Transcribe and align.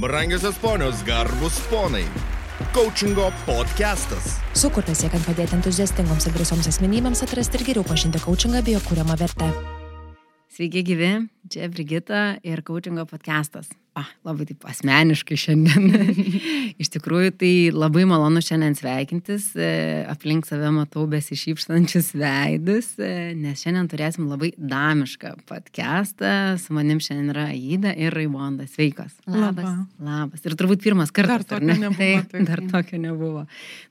Brangiosios 0.00 0.54
ponios, 0.58 1.02
garbus 1.02 1.58
ponai. 1.66 2.04
Coachingo 2.72 3.32
podcastas. 3.42 4.36
Sukurtas 4.54 5.00
siekiant 5.02 5.26
padėti 5.26 5.56
entuziastingoms 5.56 6.28
ir 6.28 6.36
drąsioms 6.36 6.68
asmenybėms 6.70 7.24
atrasti 7.26 7.58
ir 7.58 7.64
geriau 7.66 7.86
pažinti 7.88 8.22
coachingą 8.22 8.62
bei 8.62 8.76
jo 8.76 8.82
kūriamą 8.86 9.18
vertę. 9.18 9.50
Sveiki 10.54 10.84
gyvi, 10.86 11.10
čia 11.50 11.66
Brigita 11.74 12.22
ir 12.46 12.62
coachingo 12.62 13.08
podcastas 13.10 13.74
ah, 13.98 14.08
labai 14.26 14.46
taip 14.48 14.64
asmeniškai 14.68 15.38
šiandien. 15.38 15.86
Iš 16.82 16.90
tikrųjų, 16.94 17.32
tai 17.40 17.52
labai 17.74 18.04
malonu 18.08 18.42
šiandien 18.44 18.76
sveikintis, 18.78 19.50
e, 19.58 19.70
aplink 20.10 20.46
save 20.48 20.70
matau 20.74 21.06
besišypstančius 21.10 22.12
veidus, 22.18 22.92
e, 23.02 23.32
nes 23.38 23.58
šiandien 23.64 23.88
turėsim 23.90 24.28
labai 24.30 24.52
damišką 24.58 25.34
podcastą, 25.48 26.32
su 26.62 26.76
manim 26.76 27.00
šiandien 27.02 27.32
yra 27.34 27.48
Aida 27.52 27.94
ir 27.98 28.14
Raibonda. 28.14 28.68
Sveikos. 28.70 29.16
Labas. 29.26 29.70
Labas. 29.98 30.44
Ir 30.46 30.54
turbūt 30.58 30.84
pirmas 30.84 31.12
kartas. 31.14 31.48
Dar 31.48 31.58
tokio 31.58 31.74
nebuvo. 31.74 31.98
Taip, 31.98 32.30
taip, 32.32 32.46
dar 32.48 32.62
tokio 32.70 33.02
nebuvo. 33.02 33.44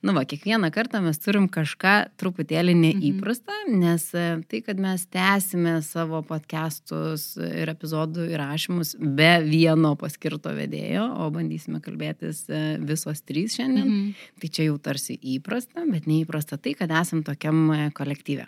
Nu, 0.05 0.16
va, 0.16 0.24
kiekvieną 0.30 0.71
kartą 0.76 1.02
mes 1.04 1.20
turim 1.24 1.49
kažką 1.52 1.96
truputėlį 2.21 2.77
neįprastą, 2.77 3.55
mhm. 3.66 3.84
nes 3.84 4.08
e, 4.16 4.27
tai, 4.48 4.63
kad 4.66 4.80
mes 4.82 5.04
tęsime 5.12 5.77
savo 5.85 6.24
podcastus 6.27 7.34
ir 7.41 7.74
epizodų 7.74 8.30
įrašymus 8.38 8.96
be 9.02 9.34
vieno 9.44 9.97
paskirto 10.00 10.52
vedėjo, 10.56 11.06
o 11.24 11.30
bandysime 11.34 11.82
kalbėtis 11.84 12.46
e, 12.50 12.62
visos 12.84 13.24
trys 13.26 13.58
šiandien. 13.58 13.88
Mhm. 13.88 14.30
Tai 14.42 14.52
čia 14.54 14.70
jau 14.70 14.78
tarsi 14.82 15.18
įprasta, 15.36 15.86
bet 15.90 16.08
neįprasta 16.10 16.60
tai, 16.62 16.76
kad 16.78 16.94
esam 16.96 17.24
tokiam 17.28 17.66
e, 17.74 17.82
kolektyve. 17.98 18.48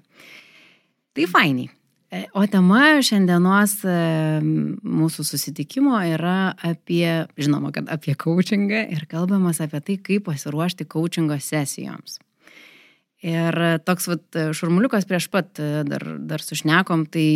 Tai 1.17 1.27
fainiai. 1.31 1.71
E, 2.09 2.23
o 2.33 2.45
tema 2.49 3.01
šiandienos 3.05 3.75
mūsų 4.81 5.25
susitikimo 5.27 5.99
yra 6.09 6.53
apie, 6.65 7.27
žinoma, 7.37 7.73
kad 7.75 7.91
apie 7.93 8.15
coachingą 8.17 8.87
ir 8.95 9.05
kalbamas 9.09 9.61
apie 9.65 9.83
tai, 9.85 9.99
kaip 10.01 10.25
pasiruošti 10.29 10.89
coachingo 10.89 11.37
sesijoms. 11.43 12.17
Ir 13.19 13.55
toks 13.83 14.07
vat, 14.07 14.25
šurmuliukas 14.55 15.03
prieš 15.05 15.27
pat 15.27 15.59
dar, 15.59 16.05
dar 16.23 16.39
sušnekom, 16.39 17.03
tai 17.11 17.27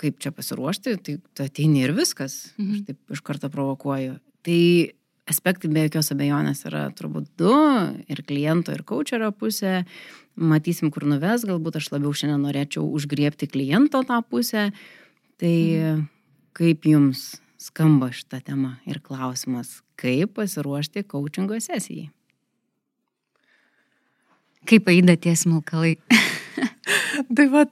kaip 0.00 0.18
čia 0.22 0.32
pasiruošti, 0.34 0.96
tai 1.02 1.16
tu 1.20 1.44
ateini 1.44 1.84
ir 1.86 1.94
viskas. 1.96 2.52
Mhm. 2.58 2.72
Aš 2.72 2.84
taip 2.90 3.16
iš 3.16 3.22
karto 3.24 3.50
provokuoju. 3.52 4.18
Tai 4.46 4.60
aspektai 5.30 5.70
be 5.72 5.86
jokios 5.86 6.12
abejonės 6.14 6.64
yra 6.68 6.86
turbūt 6.96 7.30
du- 7.40 7.54
ir 8.12 8.22
kliento, 8.22 8.72
ir 8.72 8.84
coacherio 8.84 9.32
pusė. 9.32 9.84
Matysim, 10.36 10.92
kur 10.92 11.02
nuves, 11.02 11.44
galbūt 11.48 11.76
aš 11.76 11.90
labiau 11.90 12.12
šiandien 12.12 12.44
norėčiau 12.44 12.84
užgriepti 12.84 13.48
kliento 13.48 14.04
tą 14.04 14.22
pusę. 14.22 14.72
Tai 15.38 15.56
mhm. 15.56 16.08
kaip 16.52 16.82
jums 16.82 17.40
skamba 17.58 18.10
šitą 18.12 18.42
temą 18.44 18.76
ir 18.86 19.00
klausimas, 19.00 19.82
kaip 19.96 20.34
pasiruošti 20.34 21.04
coachingo 21.08 21.58
sesijai? 21.60 22.10
Kaip 24.66 24.88
aida 24.88 25.16
tie 25.16 25.34
smulkalai? 25.36 25.96
tai 27.36 27.46
va, 27.52 27.64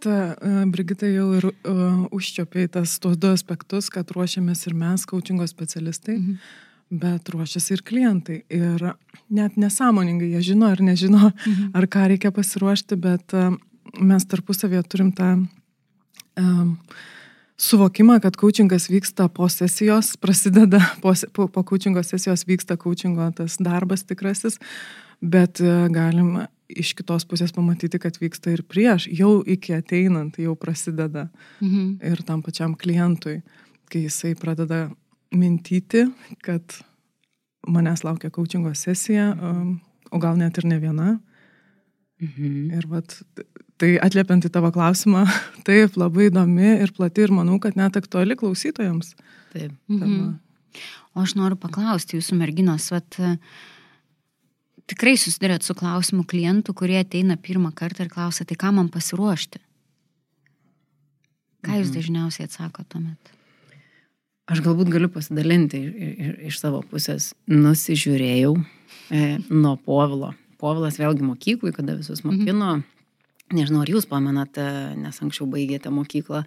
Brigita 0.71 1.09
jau 1.11 1.31
ir 1.39 1.49
uh, 1.49 2.05
užčiopiai 2.15 2.69
tas 2.73 2.99
tuos 3.03 3.17
du 3.21 3.31
aspektus, 3.35 3.91
kad 3.93 4.11
ruošiamės 4.15 4.67
ir 4.69 4.77
mes, 4.79 5.07
coachingo 5.09 5.47
specialistai, 5.51 6.19
mhm. 6.19 6.37
bet 7.03 7.33
ruošiasi 7.35 7.77
ir 7.77 7.85
klientai. 7.87 8.43
Ir 8.53 8.87
net 9.35 9.59
nesąmoningai 9.61 10.33
jie 10.35 10.45
žino 10.53 10.71
ar 10.73 10.83
nežino, 10.85 11.31
mhm. 11.31 11.73
ar 11.77 11.89
ką 11.91 12.09
reikia 12.15 12.35
pasiruošti, 12.35 12.99
bet 13.01 13.37
uh, 13.37 13.53
mes 14.01 14.31
tarpusavėje 14.31 14.87
turim 14.91 15.13
tą 15.15 15.35
um, 16.41 16.73
suvokimą, 17.61 18.19
kad 18.25 18.37
coachingas 18.41 18.89
vyksta 18.91 19.29
po 19.29 19.49
sesijos, 19.53 20.17
prasideda 20.21 20.83
po, 21.03 21.15
po, 21.33 21.49
po 21.49 21.67
coachingo 21.67 22.03
sesijos 22.03 22.47
vyksta 22.49 22.79
coachingo 22.81 23.31
tas 23.37 23.61
darbas 23.63 24.05
tikrasis, 24.09 24.59
bet 25.23 25.63
galim 25.95 26.45
iš 26.81 26.95
kitos 26.99 27.27
pusės 27.29 27.55
pamatyti, 27.55 28.01
kad 28.03 28.17
vyksta 28.21 28.55
ir 28.55 28.65
prieš, 28.69 29.09
jau 29.15 29.39
iki 29.47 29.77
ateinant, 29.77 30.39
jau 30.41 30.55
prasideda 30.59 31.29
mhm. 31.61 31.97
ir 32.05 32.23
tam 32.27 32.43
pačiam 32.45 32.77
klientui, 32.79 33.41
kai 33.93 34.05
jisai 34.07 34.35
pradeda 34.39 34.89
mintyti, 35.35 36.07
kad 36.45 36.79
manęs 37.69 38.05
laukia 38.05 38.31
coachingo 38.35 38.75
sesija, 38.77 39.33
um, 39.35 39.77
o 40.13 40.21
gal 40.23 40.39
net 40.39 40.59
ir 40.61 40.69
ne 40.69 40.79
viena. 40.83 41.11
Mhm. 42.23 42.71
Ir 42.79 42.87
vat, 42.89 43.17
tai 43.81 43.95
atliepiant 44.03 44.47
į 44.47 44.53
tavo 44.55 44.71
klausimą, 44.75 45.25
taip, 45.69 45.99
labai 46.01 46.31
įdomi 46.31 46.77
ir 46.85 46.95
plati 46.97 47.27
ir 47.27 47.35
manau, 47.35 47.59
kad 47.63 47.79
net 47.79 47.99
aktuali 48.01 48.39
klausytojams. 48.39 49.15
Taip. 49.55 49.75
Mhm. 49.91 50.35
O 51.15 51.23
aš 51.23 51.37
noriu 51.39 51.57
paklausti 51.61 52.19
jūsų 52.19 52.37
merginos, 52.41 52.89
vat, 52.91 53.21
uh, 53.23 53.37
tikrai 54.91 55.15
susidurėt 55.21 55.67
su 55.67 55.77
klausimu 55.79 56.25
klientų, 56.29 56.75
kurie 56.77 56.99
ateina 57.01 57.37
pirmą 57.41 57.73
kartą 57.77 58.07
ir 58.07 58.13
klausia, 58.13 58.47
tai 58.49 58.59
ką 58.61 58.73
man 58.77 58.91
pasiruošti? 58.93 59.63
Ką 61.65 61.79
jūs 61.79 61.89
mhm. 61.91 61.97
dažniausiai 61.99 62.49
atsako 62.49 62.85
tuomet? 62.89 63.35
Aš 64.53 64.61
galbūt 64.61 64.91
galiu 64.93 65.09
pasidalinti 65.09 65.81
iš, 66.51 66.59
savo 66.61 66.83
pusės. 66.85 67.31
Nusižiūrėjau 67.49 68.53
e, 68.61 69.39
nuo 69.49 69.79
Povilo. 69.81 70.35
Povilas 70.61 70.99
vėlgi 71.01 71.25
mokyklai, 71.25 71.73
kada 71.77 71.97
visus 71.97 72.21
mhm. 72.21 72.43
mokino. 72.43 72.73
Mhm. 72.77 72.91
Nežinau, 73.55 73.83
ar 73.85 73.91
jūs 73.93 74.07
pamenate, 74.09 74.65
nes 74.97 75.21
anksčiau 75.21 75.47
baigėte 75.53 75.93
mokyklą, 75.93 76.43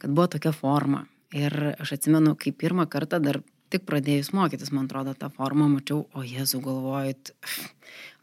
kad 0.00 0.12
buvo 0.12 0.28
tokia 0.32 0.52
forma. 0.56 1.04
Ir 1.36 1.52
aš 1.76 1.98
atsimenu, 1.98 2.32
kai 2.40 2.54
pirmą 2.56 2.86
kartą 2.88 3.20
dar 3.20 3.42
tik 3.72 3.84
pradėjus 3.88 4.32
mokytis, 4.36 4.72
man 4.74 4.88
atrodo, 4.88 5.14
tą 5.18 5.30
formą 5.34 5.68
mačiau, 5.70 6.04
o 6.16 6.24
Jėzų 6.26 6.60
galvojat, 6.64 7.32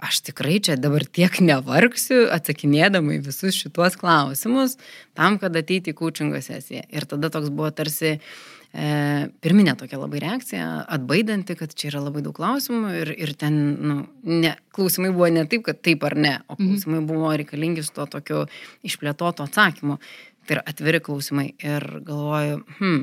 aš 0.07 0.21
tikrai 0.29 0.57
čia 0.63 0.75
dabar 0.79 1.05
tiek 1.05 1.39
nevargsiu, 1.43 2.25
atsakinėdama 2.33 3.17
į 3.17 3.23
visus 3.27 3.57
šituos 3.57 3.97
klausimus, 4.01 4.77
tam, 5.17 5.39
kad 5.41 5.55
ateiti 5.55 5.93
į 5.93 5.97
coachingo 6.01 6.41
sesiją. 6.43 6.85
Ir 6.91 7.07
tada 7.09 7.31
toks 7.33 7.51
buvo 7.53 7.71
tarsi 7.75 8.15
e, 8.15 8.19
pirminė 9.45 9.77
tokia 9.79 10.01
labai 10.01 10.21
reakcija, 10.25 10.69
atbaidanti, 10.97 11.57
kad 11.59 11.73
čia 11.77 11.91
yra 11.93 12.05
labai 12.07 12.25
daug 12.25 12.35
klausimų 12.37 12.93
ir, 13.01 13.15
ir 13.27 13.33
ten, 13.39 13.59
nu, 13.81 13.97
ne, 14.27 14.55
klausimai 14.75 15.13
buvo 15.15 15.31
ne 15.33 15.47
taip, 15.49 15.65
kad 15.69 15.81
taip 15.85 16.05
ar 16.07 16.17
ne, 16.19 16.37
o 16.47 16.57
mhm. 16.57 16.63
klausimai 16.63 17.01
mhm. 17.01 17.09
buvo 17.11 17.35
reikalingi 17.35 17.85
su 17.85 17.95
to 17.95 18.07
tokiu 18.17 18.45
išplėtoto 18.85 19.47
atsakymu. 19.47 19.99
Tai 20.45 20.59
yra 20.59 20.61
atviri 20.69 20.99
klausimai. 21.01 21.47
Ir 21.65 21.83
galvoju, 22.05 22.59
hm, 22.77 22.99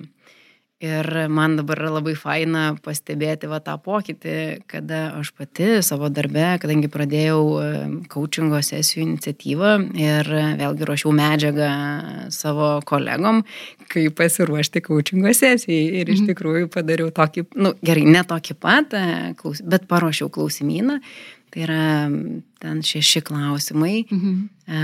Ir 0.83 1.07
man 1.31 1.53
dabar 1.55 1.79
yra 1.79 1.93
labai 1.95 2.17
faina 2.19 2.73
pastebėti 2.83 3.47
va 3.47 3.61
tą 3.63 3.77
pokytį, 3.79 4.33
kada 4.67 5.13
aš 5.21 5.29
pati 5.39 5.77
savo 5.87 6.09
darbe, 6.11 6.43
kadangi 6.59 6.89
pradėjau 6.91 7.43
coachingo 8.11 8.59
sesijų 8.67 9.05
iniciatyvą 9.05 9.75
ir 10.03 10.31
vėlgi 10.59 10.89
ruošiau 10.89 11.13
medžiagą 11.15 11.69
savo 12.35 12.73
kolegom, 12.89 13.45
kaip 13.95 14.17
pasiruošti 14.19 14.83
coachingo 14.89 15.31
sesijai. 15.31 16.01
Ir 16.01 16.11
iš 16.11 16.25
mhm. 16.25 16.33
tikrųjų 16.33 16.73
padariau 16.75 17.15
tokį, 17.15 17.47
nu 17.63 17.77
gerai, 17.87 18.03
ne 18.19 18.25
tokį 18.27 18.59
pat, 18.59 18.99
e, 18.99 19.63
bet 19.63 19.87
paruošiau 19.87 20.33
klausimyną. 20.35 20.99
Tai 21.53 21.63
yra 21.67 21.87
ten 22.59 22.83
šeši 22.83 23.23
klausimai 23.29 24.03
mhm. 24.09 24.43
E, 24.73 24.83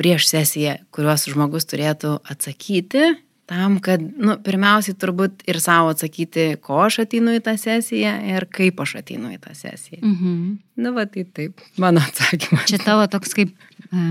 prieš 0.00 0.24
sesiją, 0.30 0.78
kuriuos 0.90 1.26
žmogus 1.30 1.68
turėtų 1.68 2.16
atsakyti 2.32 3.12
tam, 3.50 3.80
kad, 3.82 3.98
nu, 3.98 4.36
pirmiausiai 4.46 4.94
turbūt 4.94 5.42
ir 5.50 5.58
savo 5.58 5.90
atsakyti, 5.90 6.52
ko 6.62 6.76
aš 6.84 7.00
ateinu 7.02 7.32
į 7.34 7.40
tą 7.42 7.56
sesiją 7.58 8.12
ir 8.30 8.46
kaip 8.54 8.78
aš 8.84 9.00
ateinu 9.00 9.32
į 9.34 9.40
tą 9.42 9.54
sesiją. 9.58 9.98
Mhm. 10.04 10.36
Nu, 10.80 10.92
va, 10.94 11.04
tai 11.10 11.24
taip, 11.26 11.58
mano 11.82 12.02
atsakymas. 12.06 12.68
Čia 12.70 12.78
tavo 12.84 13.08
toks 13.10 13.34
kaip 13.34 13.50
e, 13.90 14.04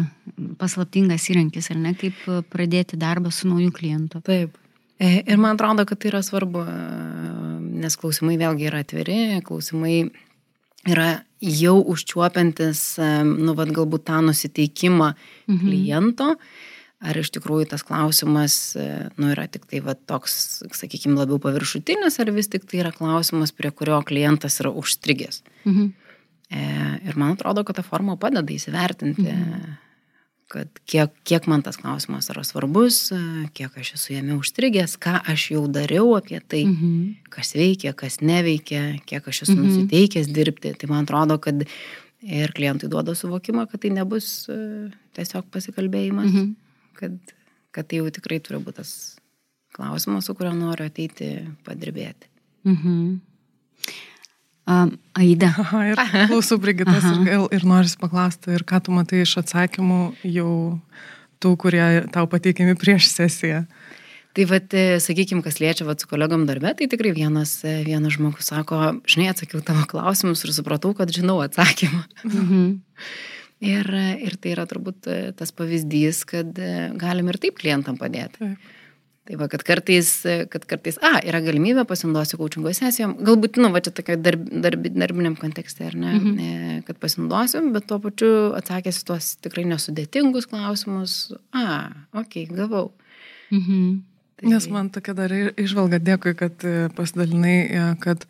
paslaptingas 0.59 1.29
įrankis, 1.31 1.71
ar 1.71 1.79
ne, 1.79 1.95
kaip 1.97 2.19
pradėti 2.51 2.99
darbą 2.99 3.31
su 3.31 3.47
naujų 3.47 3.71
klientų. 3.79 4.21
Taip. 4.27 4.59
E, 4.99 5.21
ir 5.23 5.39
man 5.39 5.55
atrodo, 5.55 5.87
kad 5.87 6.03
tai 6.03 6.11
yra 6.11 6.19
svarbu, 6.25 6.65
e, 6.67 6.79
nes 7.85 7.95
klausimai 8.01 8.35
vėlgi 8.41 8.67
yra 8.67 8.83
atviri, 8.83 9.19
klausimai 9.47 10.01
yra 10.83 11.13
jau 11.39 11.77
užčiuopiantis, 11.95 12.83
e, 12.99 13.13
nu, 13.23 13.55
vad 13.55 13.71
galbūt 13.71 14.09
tą 14.11 14.19
nusiteikimą 14.27 15.13
mhm. 15.15 15.63
kliento. 15.63 16.35
Mhm 16.35 16.67
ar 16.99 17.19
iš 17.19 17.31
tikrųjų 17.35 17.69
tas 17.71 17.83
klausimas, 17.87 18.75
e, 18.75 18.85
nu, 19.19 19.31
yra 19.33 19.47
tik 19.51 19.65
tai 19.69 19.81
va, 19.83 19.95
toks, 19.95 20.61
sakykime, 20.75 21.15
labiau 21.19 21.39
paviršutinis, 21.41 22.19
ar 22.19 22.31
vis 22.35 22.51
tik 22.51 22.67
tai 22.67 22.81
yra 22.83 22.91
klausimas, 22.95 23.55
prie 23.55 23.71
kurio 23.71 24.01
klientas 24.05 24.59
yra 24.63 24.73
užstrigęs. 24.75 25.43
Mhm. 25.63 25.91
E, 26.49 26.65
ir 27.05 27.19
man 27.19 27.37
atrodo, 27.37 27.63
kad 27.63 27.77
ta 27.77 27.85
forma 27.85 28.17
padeda 28.19 28.51
įsivertinti, 28.51 29.29
mhm. 29.29 29.77
kad 30.49 30.81
kiek, 30.89 31.13
kiek 31.29 31.45
man 31.47 31.61
tas 31.63 31.77
klausimas 31.79 32.27
yra 32.33 32.43
svarbus, 32.43 33.03
e, 33.15 33.21
kiek 33.55 33.79
aš 33.79 33.93
esu 33.95 34.15
jame 34.17 34.35
užstrigęs, 34.35 34.97
ką 34.99 35.21
aš 35.29 35.51
jau 35.53 35.63
dariau 35.71 36.17
apie 36.19 36.41
tai, 36.41 36.65
mhm. 36.67 37.29
kas 37.31 37.55
veikia, 37.55 37.95
kas 37.95 38.19
neveikia, 38.19 38.97
kiek 39.07 39.23
aš 39.23 39.45
esu 39.45 39.55
mhm. 39.55 39.67
nusiteikęs 39.69 40.33
dirbti. 40.35 40.75
Tai 40.75 40.91
man 40.91 41.07
atrodo, 41.07 41.39
kad 41.39 41.63
ir 42.19 42.51
klientui 42.51 42.89
duoda 42.91 43.15
suvokimą, 43.15 43.69
kad 43.71 43.85
tai 43.85 43.93
nebus 43.95 44.49
e, 44.51 44.89
tiesiog 45.15 45.47
pasikalbėjimas. 45.53 46.33
Mhm 46.33 46.57
kad, 46.99 47.33
kad 47.75 47.89
tai 47.89 48.01
jau 48.01 48.11
tikrai 48.13 48.41
turi 48.43 48.61
būti 48.63 48.81
tas 48.81 48.93
klausimas, 49.75 50.27
su 50.27 50.35
kuriuo 50.35 50.55
noriu 50.57 50.87
ateiti 50.89 51.31
padirbėti. 51.67 52.29
Mhm. 52.67 53.19
Um, 54.69 54.91
Aida. 55.17 55.49
Aha, 55.63 55.79
ir 55.89 56.01
klausau 56.29 56.59
Brigitas 56.61 57.05
ir, 57.09 57.47
ir 57.55 57.63
noriu 57.65 57.89
paklausti, 58.01 58.53
ir 58.53 58.65
ką 58.67 58.83
tu 58.85 58.93
matai 58.93 59.23
iš 59.23 59.39
atsakymų 59.41 60.01
jau 60.29 60.51
tų, 61.41 61.55
kurie 61.63 61.85
tau 62.13 62.27
pateikiami 62.29 62.77
prieš 62.77 63.09
sesiją. 63.09 63.63
Tai 64.37 64.45
vad, 64.45 64.75
sakykime, 65.01 65.41
kas 65.41 65.57
liečia 65.57 65.87
vat, 65.87 66.03
su 66.03 66.07
kolegom 66.07 66.45
darbe, 66.45 66.69
tai 66.77 66.85
tikrai 66.91 67.15
vienas, 67.15 67.55
e, 67.65 67.79
vienas 67.87 68.13
žmogus 68.13 68.51
sako, 68.51 68.99
žinai, 69.09 69.31
atsakiau 69.33 69.63
tavo 69.65 69.87
klausimus 69.89 70.45
ir 70.45 70.53
supratau, 70.53 70.93
kad 70.93 71.09
žinau 71.09 71.39
atsakymą. 71.47 72.05
Mhm. 72.29 72.69
Ir, 73.59 73.87
ir 74.23 74.35
tai 74.39 74.53
yra 74.55 74.63
turbūt 74.69 75.07
e, 75.11 75.15
tas 75.35 75.51
pavyzdys, 75.51 76.21
kad 76.29 76.59
e, 76.63 76.67
galim 76.99 77.27
ir 77.27 77.37
taip 77.43 77.57
klientam 77.59 77.97
padėti. 77.99 78.39
Taip. 78.39 78.75
Tai 79.29 79.35
va, 79.37 79.45
kad 79.51 79.61
kartais, 79.67 80.07
e, 80.25 80.35
kad 80.49 80.63
kartais, 80.65 80.95
a, 81.05 81.19
yra 81.27 81.41
galimybė 81.43 81.83
pasinaudoti 81.85 82.39
coachingo 82.39 82.71
sesijom, 82.73 83.17
galbūt, 83.27 83.59
nu, 83.61 83.67
va, 83.75 83.81
čia 83.83 83.91
tokia 83.93 84.15
darb, 84.17 84.47
darb, 84.63 84.87
darbiniam 84.95 85.35
kontekste, 85.37 85.89
ar 85.91 85.97
ne, 85.99 86.13
Mhm. 86.15 86.39
e, 86.39 86.77
kad 86.87 86.97
pasinaudosim, 87.03 87.67
bet 87.75 87.85
tuo 87.91 87.99
pačiu 87.99 88.31
atsakęs 88.57 89.03
tuos 89.05 89.35
tikrai 89.43 89.65
nesudėtingus 89.69 90.47
klausimus, 90.49 91.17
a, 91.53 91.91
okei, 92.15 92.47
okay, 92.47 92.55
gavau. 92.55 92.91
Mhm. 93.51 94.01
Tai- 94.39 94.49
Nes 94.55 94.69
man 94.71 94.87
tokia 94.89 95.13
dar 95.13 95.29
išvalga, 95.35 95.99
dėkui, 95.99 96.31
kad 96.39 96.63
pasidalinai, 96.95 97.97
kad 97.99 98.23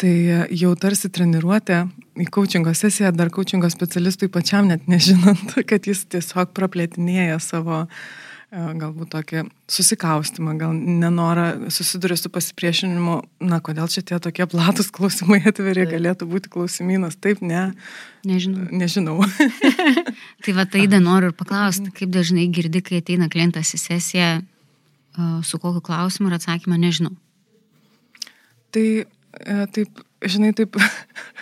tai 0.00 0.14
e, 0.26 0.40
jau 0.58 0.72
tarsi 0.78 1.10
treniruotė 1.12 1.84
į 2.22 2.26
coachingo 2.32 2.72
sesiją, 2.76 3.12
dar 3.16 3.30
coachingo 3.32 3.70
specialistui 3.72 4.30
pačiam 4.32 4.68
net 4.70 4.88
nežinant, 4.90 5.56
kad 5.70 5.88
jis 5.88 6.04
tiesiog 6.12 6.52
praplėtinėja 6.56 7.38
savo 7.42 7.84
e, 7.84 7.86
galbūt 8.80 9.12
tokį 9.14 9.44
susikaustimą, 9.72 10.56
gal 10.60 10.74
nenorą 10.76 11.70
susiduria 11.72 12.18
su 12.20 12.32
pasipriešinimu, 12.34 13.18
na, 13.48 13.60
kodėl 13.64 13.88
čia 13.92 14.02
tie 14.04 14.18
tokie 14.22 14.48
platus 14.50 14.90
klausimai 14.92 15.40
atviri, 15.48 15.86
galėtų 15.88 16.28
būti 16.34 16.52
klausimynas, 16.52 17.16
taip, 17.22 17.40
ne, 17.44 17.70
Nežinau. 18.28 18.66
nežinau. 18.70 19.16
Tai 20.44 20.56
va, 20.58 20.66
tai 20.66 20.88
dar 20.90 21.00
noriu 21.04 21.30
ir 21.30 21.36
paklausti, 21.38 21.92
kaip 21.94 22.10
dažnai 22.12 22.48
girdi, 22.52 22.82
kai 22.82 23.00
ateina 23.02 23.30
klientas 23.30 23.72
į 23.76 23.80
sesiją, 23.86 24.30
a, 24.42 25.32
su 25.46 25.62
kokiu 25.62 25.82
klausimu 25.84 26.30
ir 26.32 26.40
atsakymu 26.40 26.78
nežinau. 26.82 27.14
Tai 28.72 28.86
e, 29.04 29.06
taip, 29.74 30.02
žinai, 30.22 30.52
taip, 30.56 30.76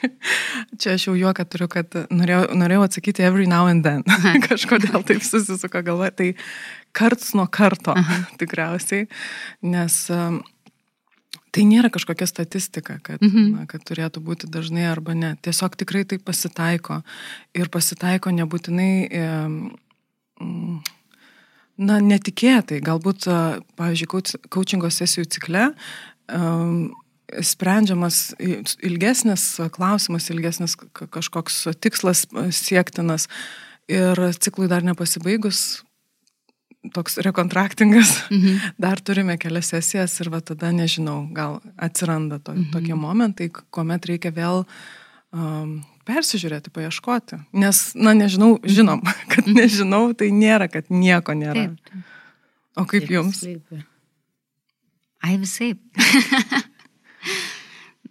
čia 0.80 0.94
aš 0.96 1.08
jau 1.08 1.14
juoką 1.18 1.44
turiu, 1.50 1.68
kad 1.72 1.96
norėjau, 2.10 2.44
norėjau 2.58 2.84
atsakyti 2.86 3.24
every 3.26 3.46
now 3.50 3.66
and 3.70 3.84
then. 3.86 4.04
Kažkodėl 4.48 5.02
taip 5.08 5.24
susisuka 5.26 5.82
galva. 5.86 6.10
Tai 6.14 6.30
karts 6.96 7.34
nuo 7.38 7.46
karto 7.50 7.94
tikriausiai, 8.40 9.08
nes 9.62 9.98
um, 10.14 10.40
tai 11.54 11.64
nėra 11.66 11.90
kažkokia 11.90 12.28
statistika, 12.30 13.00
kad, 13.02 13.18
Mhm. 13.22 13.50
na, 13.58 13.66
kad 13.70 13.82
turėtų 13.86 14.22
būti 14.22 14.50
dažnai 14.50 14.86
arba 14.90 15.14
ne. 15.18 15.34
Tiesiog 15.42 15.74
tikrai 15.80 16.04
tai 16.06 16.18
pasitaiko. 16.22 17.02
Ir 17.58 17.68
pasitaiko 17.74 18.30
nebūtinai... 18.30 18.94
em, 19.10 19.60
mm, 20.40 20.80
Na, 21.80 21.94
netikėtai, 21.96 22.82
galbūt, 22.84 23.24
pavyzdžiui, 23.80 24.08
coachingo 24.52 24.90
sesijų 24.92 25.22
cikle 25.32 25.62
um, 26.28 26.90
sprendžiamas 27.42 28.34
ilgesnis 28.82 29.44
klausimas, 29.74 30.30
ilgesnis 30.32 30.76
ka- 30.76 31.06
kažkoks 31.06 31.62
tikslas 31.80 32.26
a, 32.34 32.48
siektinas 32.50 33.28
ir 33.90 34.18
ciklui 34.38 34.68
dar 34.70 34.82
nepasibaigus 34.86 35.82
toks 36.94 37.18
rekontraktingas, 37.20 38.14
Mhm. 38.30 38.56
dar 38.80 39.00
turime 39.04 39.36
kelias 39.38 39.68
sesijas 39.68 40.14
ir 40.20 40.30
va 40.32 40.40
tada 40.40 40.70
nežinau, 40.72 41.28
gal 41.34 41.60
atsiranda 41.76 42.38
to, 42.42 42.52
Mhm. 42.54 42.70
tokie 42.72 42.94
momentai, 42.96 43.50
kuomet 43.70 44.06
reikia 44.08 44.32
vėl 44.32 44.64
um, 45.32 45.84
persižiūrėti, 46.08 46.72
paieškoti. 46.74 47.36
Nes, 47.52 47.92
na, 47.94 48.14
nežinau, 48.14 48.56
žinom, 48.64 49.02
kad 49.32 49.44
nežinau, 49.46 50.08
tai 50.16 50.30
nėra, 50.34 50.66
kad 50.72 50.88
nieko 50.90 51.32
nėra. 51.36 51.68
Taip. 51.76 52.00
O 52.76 52.84
kaip 52.86 53.02
Taip, 53.04 53.10
jums? 53.10 53.42
slypi. 53.44 53.84
Ai 55.22 55.36
visai. 55.36 55.74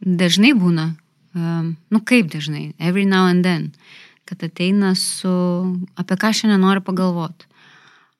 dažnai 0.01 0.53
būna, 0.57 0.93
um, 1.35 1.75
nu 1.91 2.01
kaip 2.01 2.31
dažnai, 2.31 2.73
every 2.79 3.05
now 3.05 3.27
and 3.27 3.45
then, 3.45 3.71
kad 4.29 4.43
ateina 4.45 4.93
su, 4.97 5.29
apie 5.99 6.17
ką 6.19 6.31
šiandien 6.35 6.61
noriu 6.61 6.83
pagalvoti. 6.85 7.47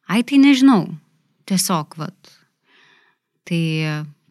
Ai 0.10 0.24
tai 0.26 0.40
nežinau, 0.42 0.88
tiesiog, 1.50 2.00
vat. 2.02 2.32
Tai 3.46 3.64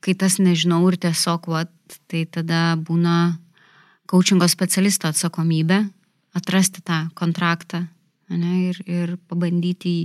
kai 0.02 0.14
tas 0.18 0.38
nežinau 0.42 0.82
ir 0.90 0.98
tiesiog, 0.98 1.46
vat, 1.50 1.70
tai 2.10 2.24
tada 2.26 2.74
būna 2.76 3.38
coachingo 4.10 4.48
specialisto 4.50 5.08
atsakomybė 5.10 5.84
atrasti 6.38 6.82
tą 6.84 7.06
kontraktą 7.18 7.84
ane, 8.32 8.52
ir, 8.70 8.80
ir 8.86 9.16
pabandyti 9.30 9.94
jį 9.94 10.04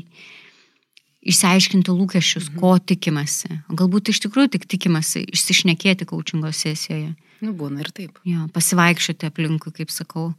išsiaiškinti 1.24 1.94
lūkesčius, 1.94 2.50
mhm. 2.52 2.60
ko 2.60 2.75
tikimasi. 2.80 3.62
Galbūt 3.72 4.12
iš 4.14 4.24
tikrųjų 4.25 4.56
tik 4.58 4.68
tikimasi 4.72 5.24
išsišnekėti 5.34 6.08
coachingo 6.10 6.52
sesijoje. 6.56 7.14
Nu, 7.44 7.54
būna 7.58 7.84
ir 7.84 7.92
taip. 7.96 8.20
Jo, 8.28 8.48
pasivaikščioti 8.56 9.28
aplinkui, 9.28 9.74
kaip 9.75 9.92
sakau. 9.92 10.31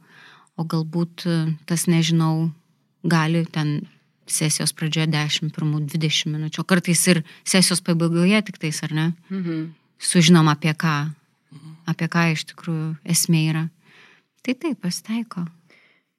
O 0.55 0.63
galbūt 0.63 1.25
e, 1.27 1.35
tas, 1.69 1.85
nežinau, 1.91 2.49
gali 3.05 3.43
ten 3.51 3.83
sesijos 4.25 4.73
pradžioje 4.73 5.09
10, 5.13 5.51
pirmų 5.53 5.83
20 5.91 6.31
minučių, 6.33 6.63
o 6.63 6.67
kartais 6.67 7.01
ir 7.11 7.21
sesijos 7.45 7.83
pabaigoje 7.85 8.39
tik 8.47 8.57
tais, 8.61 8.79
ar 8.85 8.95
ne? 8.95 9.07
Mhm. 9.29 9.67
Sužinom 10.01 10.49
apie 10.51 10.73
ką, 10.75 10.95
apie 11.89 12.07
ką 12.11 12.25
iš 12.33 12.47
tikrųjų 12.51 12.95
esmė 13.15 13.43
yra. 13.51 13.67
Tai 14.45 14.55
taip, 14.61 14.81
pasitaiko. 14.83 15.45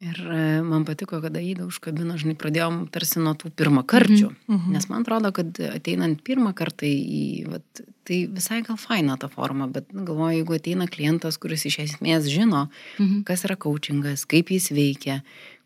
Ir 0.04 0.18
e, 0.28 0.40
man 0.60 0.82
patiko, 0.84 1.22
kada 1.24 1.40
įdą 1.40 1.70
užkabino, 1.70 2.18
žinai, 2.20 2.34
pradėjom 2.36 2.82
tarsi 2.92 3.16
nuo 3.22 3.32
tų 3.32 3.48
pirmą 3.56 3.80
karčių. 3.88 4.28
Mhm. 4.44 4.72
Nes 4.74 4.88
man 4.90 5.06
atrodo, 5.06 5.30
kad 5.32 5.56
ateinant 5.70 6.20
pirmą 6.26 6.52
kartą 6.58 6.84
į, 6.84 7.46
vat, 7.48 7.80
tai 8.04 8.18
visai 8.28 8.58
gal 8.66 8.76
faina 8.76 9.16
ta 9.16 9.30
forma, 9.32 9.70
bet 9.72 9.88
galvoju, 9.96 10.42
jeigu 10.42 10.56
ateina 10.58 10.84
klientas, 10.86 11.38
kuris 11.40 11.64
iš 11.70 11.78
esmės 11.86 12.28
žino, 12.28 12.66
Mhm. 13.00 13.22
kas 13.24 13.44
yra 13.48 13.56
coachingas, 13.56 14.26
kaip 14.28 14.52
jis 14.52 14.68
veikia, 14.68 15.22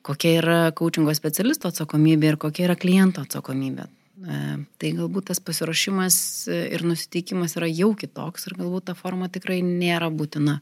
kokia 0.06 0.36
yra 0.38 0.58
coachingo 0.78 1.10
specialisto 1.18 1.66
atsakomybė 1.68 2.30
ir 2.30 2.36
kokia 2.36 2.68
yra 2.70 2.76
kliento 2.78 3.26
atsakomybė. 3.26 3.88
E, 4.20 4.64
Tai 4.78 4.92
galbūt 4.92 5.24
tas 5.32 5.40
pasiruošimas 5.40 6.46
ir 6.48 6.82
nusiteikimas 6.86 7.56
yra 7.56 7.66
jau 7.66 7.96
kitoks 7.96 8.46
ir 8.46 8.54
galbūt 8.54 8.84
ta 8.84 8.94
forma 8.94 9.28
tikrai 9.28 9.58
nėra 9.64 10.06
būtina. 10.12 10.60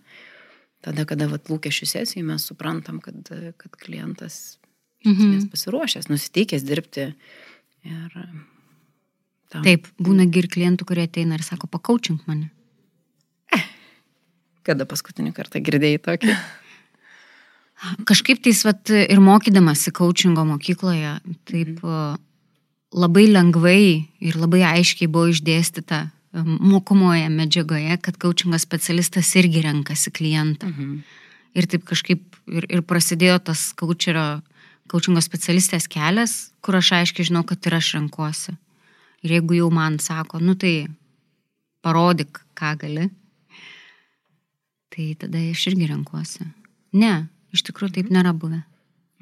Tada, 0.85 1.05
kada 1.09 1.27
vat, 1.31 1.51
lūkesčių 1.51 1.89
sesijai 1.91 2.25
mes 2.27 2.45
suprantam, 2.47 3.01
kad, 3.03 3.19
e, 3.35 3.53
kad 3.59 3.75
klientas 3.81 4.59
Mhm. 5.07 5.49
pasiruošęs, 5.53 6.09
nusiteikęs 6.11 6.65
dirbti. 6.67 7.13
Ir 7.87 8.13
e, 8.19 8.27
tam. 9.53 9.63
Taip, 9.63 9.87
būna 10.03 10.27
ir 10.27 10.49
klientų, 10.51 10.87
kurie 10.89 11.07
ateina 11.07 11.39
ir 11.39 11.45
sako, 11.47 11.71
pakaučink 11.71 12.27
mane. 12.27 12.51
Kada 14.67 14.85
paskutinį 14.85 15.33
kartą 15.33 15.63
girdėjai 15.65 16.01
tokį? 16.05 16.35
Kažkaip 18.11 18.43
tais 18.43 18.65
vat, 18.67 18.91
ir 18.91 19.23
mokydamasi 19.23 19.95
coachingo 19.95 20.45
mokykloje, 20.45 21.15
taip 21.49 21.79
mhm. 21.79 22.19
labai 22.93 23.29
lengvai 23.31 23.83
ir 24.21 24.37
labai 24.37 24.65
aiškiai 24.75 25.09
buvo 25.09 25.31
išdėstyta 25.31 26.03
e, 26.09 26.18
mokomoje 26.33 27.29
medžiagoje, 27.29 27.97
kad 28.03 28.19
coachingo 28.21 28.59
specialistas 28.59 29.35
irgi 29.37 29.63
renkasi 29.63 30.11
klientą. 30.11 30.69
Mhm. 30.69 30.99
Ir 31.55 31.67
taip 31.67 31.85
kažkaip 31.89 32.37
ir, 32.47 32.67
ir 32.69 32.83
prasidėjo 32.83 33.39
tas 33.51 33.73
coacherio, 33.73 34.43
coachingo 34.89 35.21
specialistės 35.25 35.89
kelias, 35.89 36.53
kur 36.61 36.77
aš 36.77 36.93
aiškiai 37.01 37.31
žinau, 37.31 37.45
kad 37.45 37.65
ir 37.67 37.75
aš 37.75 37.95
renkuosi. 37.97 38.55
Ir 39.25 39.39
jeigu 39.39 39.57
jau 39.57 39.71
man 39.73 39.99
sako, 39.99 40.39
nu 40.39 40.55
tai 40.55 40.87
parodyk, 41.83 42.45
ką 42.55 42.77
gali, 42.79 43.09
tai 44.95 45.15
tada 45.19 45.41
aš 45.51 45.67
irgi 45.73 45.89
renkuosi. 45.91 46.47
Ne, 46.93 47.29
iš 47.53 47.65
tikrųjų 47.67 47.99
taip 47.99 48.13
nėra 48.15 48.35
buvę. 48.37 48.63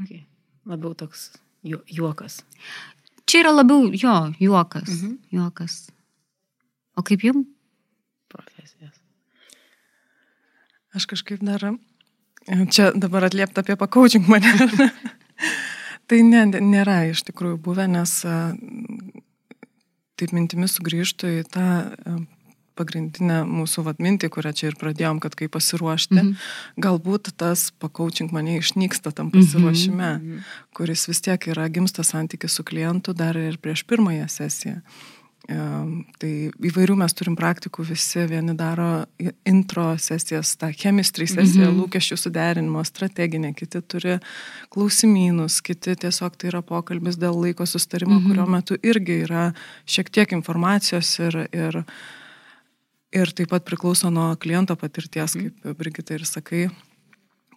Okay. 0.03 0.25
Labiau 0.67 0.95
toks 0.99 1.31
ju 1.65 1.81
juokas. 1.87 2.43
Čia 3.27 3.45
yra 3.45 3.55
labiau 3.55 3.91
jo, 3.95 4.17
juokas. 4.43 4.91
Mhm. 4.91 5.07
Mhm. 5.07 5.19
Juokas. 5.39 5.87
O 6.97 7.05
kaip 7.05 7.25
jum? 7.25 7.45
Profesijas. 8.33 8.97
Aš 10.97 11.07
kažkaip 11.11 11.43
dar, 11.45 11.75
čia 12.73 12.91
dabar 12.97 13.27
atliepta 13.29 13.61
apie 13.61 13.77
pakaučink 13.77 14.29
mane. 14.33 14.49
tai 16.09 16.23
ne, 16.25 16.47
nėra 16.47 17.03
iš 17.11 17.27
tikrųjų 17.29 17.59
buvę, 17.63 17.85
nes 17.91 18.15
a, 18.25 18.55
taip 20.17 20.33
mintimis 20.33 20.79
sugrįžtų 20.79 21.35
į 21.41 21.45
tą 21.53 21.67
a, 21.85 22.17
pagrindinę 22.77 23.41
mūsų 23.49 23.87
vadmintį, 23.87 24.31
kurią 24.33 24.53
čia 24.57 24.71
ir 24.71 24.79
pradėjom, 24.81 25.21
kad 25.25 25.37
kaip 25.39 25.55
pasiruošti, 25.57 26.17
Mhm. 26.17 26.27
mhm. 26.29 26.81
galbūt 26.87 27.33
tas 27.41 27.71
pakaučink 27.81 28.33
mane 28.37 28.59
išnyksta 28.61 29.13
tam 29.17 29.31
pasiruošime, 29.33 30.11
mhm. 30.17 30.39
kuris 30.77 31.09
vis 31.09 31.21
tiek 31.25 31.49
yra 31.53 31.69
gimstas 31.73 32.13
santykis 32.13 32.53
su 32.53 32.65
klientu 32.65 33.17
dar 33.17 33.37
ir 33.37 33.59
prieš 33.59 33.85
pirmąją 33.89 34.29
sesiją. 34.29 34.81
Tai 35.47 36.31
įvairių 36.67 36.97
mes 36.99 37.13
turim 37.15 37.37
praktikų 37.39 37.85
visi, 37.87 38.25
vieni 38.27 38.57
daro 38.59 39.05
intro 39.47 39.93
sesijas, 40.03 40.57
tą 40.59 40.73
chemistry 40.75 41.29
sesiją, 41.31 41.69
mm 41.69 41.75
-hmm. 41.77 41.83
lūkesčių 41.85 42.17
suderinimo, 42.19 42.83
strateginę, 42.85 43.53
kiti 43.55 43.81
turi 43.83 44.19
klausimynus, 44.75 45.61
kiti 45.63 45.95
tiesiog 45.95 46.37
tai 46.37 46.49
yra 46.51 46.63
pokalbis 46.63 47.15
dėl 47.17 47.39
laiko 47.39 47.67
sustarimo, 47.67 48.19
mm 48.19 48.25
-hmm. 48.25 48.29
kurio 48.29 48.47
metu 48.47 48.77
irgi 48.83 49.21
yra 49.23 49.53
šiek 49.87 50.11
tiek 50.11 50.33
informacijos 50.33 51.19
ir, 51.19 51.49
ir, 51.53 51.85
ir 53.13 53.33
taip 53.33 53.49
pat 53.49 53.65
priklauso 53.65 54.11
nuo 54.11 54.37
kliento 54.37 54.77
patirties, 54.77 55.37
mhm. 55.37 55.49
kaip 55.63 55.79
Brigita 55.79 56.15
ir 56.15 56.25
sakai. 56.27 56.71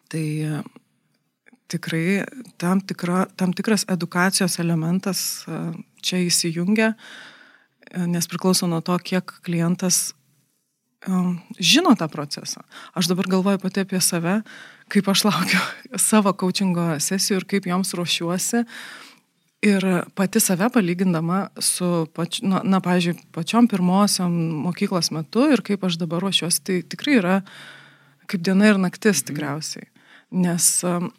Tai 0.10 0.63
tikrai 1.67 2.24
tam, 2.58 2.81
tikra, 2.81 3.25
tam 3.36 3.53
tikras 3.53 3.86
edukacijos 3.88 4.60
elementas 4.60 5.46
čia 6.01 6.17
įsijungia 6.17 6.93
nes 7.96 8.27
priklauso 8.29 8.67
nuo 8.69 8.81
to, 8.86 8.98
kiek 9.01 9.31
klientas 9.46 10.13
um, 11.08 11.39
žino 11.60 11.96
tą 11.96 12.10
procesą. 12.12 12.63
Aš 12.93 13.12
dabar 13.12 13.27
galvoju 13.27 13.60
pati 13.60 13.84
apie 13.84 14.01
save, 14.01 14.39
kaip 14.91 15.08
aš 15.10 15.25
laukiu 15.27 15.62
savo 16.10 16.34
coachingo 16.34 16.96
sesijų 17.03 17.41
ir 17.41 17.48
kaip 17.50 17.69
joms 17.69 17.93
ruošiuosi. 17.98 18.65
Ir 19.69 19.84
pati 20.15 20.39
save 20.39 20.69
palygindama 20.72 21.50
su, 21.60 22.08
pač, 22.15 22.39
na, 22.46 22.62
na 22.63 22.79
pažiūrėjau, 22.79 23.25
pačiom 23.36 23.67
pirmosiom 23.67 24.38
mokyklos 24.63 25.12
metu 25.12 25.50
ir 25.51 25.63
kaip 25.67 25.84
aš 25.84 25.98
dabar 26.00 26.24
ruošiuosi, 26.24 26.62
tai 26.63 26.77
tikrai 26.88 27.17
yra 27.19 27.39
kaip 28.29 28.46
diena 28.46 28.69
ir 28.69 28.79
naktis 28.79 29.25
tikriausiai. 29.27 29.89
Nes 30.31 30.69
um, 30.88 31.10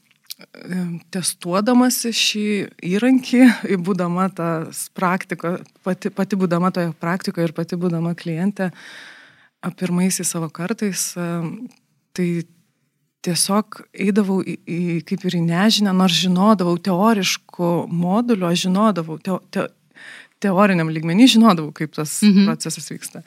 testuodamas 1.14 2.02
šį 2.16 2.46
įrankį, 2.90 3.42
būdama 3.86 4.28
tas 4.34 4.86
praktiko, 4.96 5.58
pati, 5.86 6.12
pati 6.14 6.38
būdama 6.40 6.72
toje 6.74 6.92
praktikoje 7.00 7.50
ir 7.50 7.56
pati 7.56 7.78
būdama 7.80 8.14
klientė, 8.18 8.70
pirmaisiais 9.80 10.30
savo 10.32 10.48
kartais, 10.52 11.12
tai 12.16 12.28
tiesiog 13.24 13.82
eidavau 13.92 14.40
į, 14.40 14.56
į, 14.64 14.80
kaip 15.08 15.26
ir 15.28 15.36
į 15.40 15.42
nežinę, 15.44 15.92
nors 15.96 16.16
žinodavau 16.22 16.76
teoriškų 16.80 17.72
modulių, 17.92 18.48
aš 18.48 18.64
žinodavau, 18.66 19.18
te, 19.20 19.36
te, 19.52 19.66
teoriniam 20.40 20.90
lygmenį 20.92 21.28
žinodavau, 21.36 21.72
kaip 21.76 21.92
tas 21.96 22.20
mhm. 22.24 22.48
procesas 22.48 22.88
vyksta. 22.92 23.24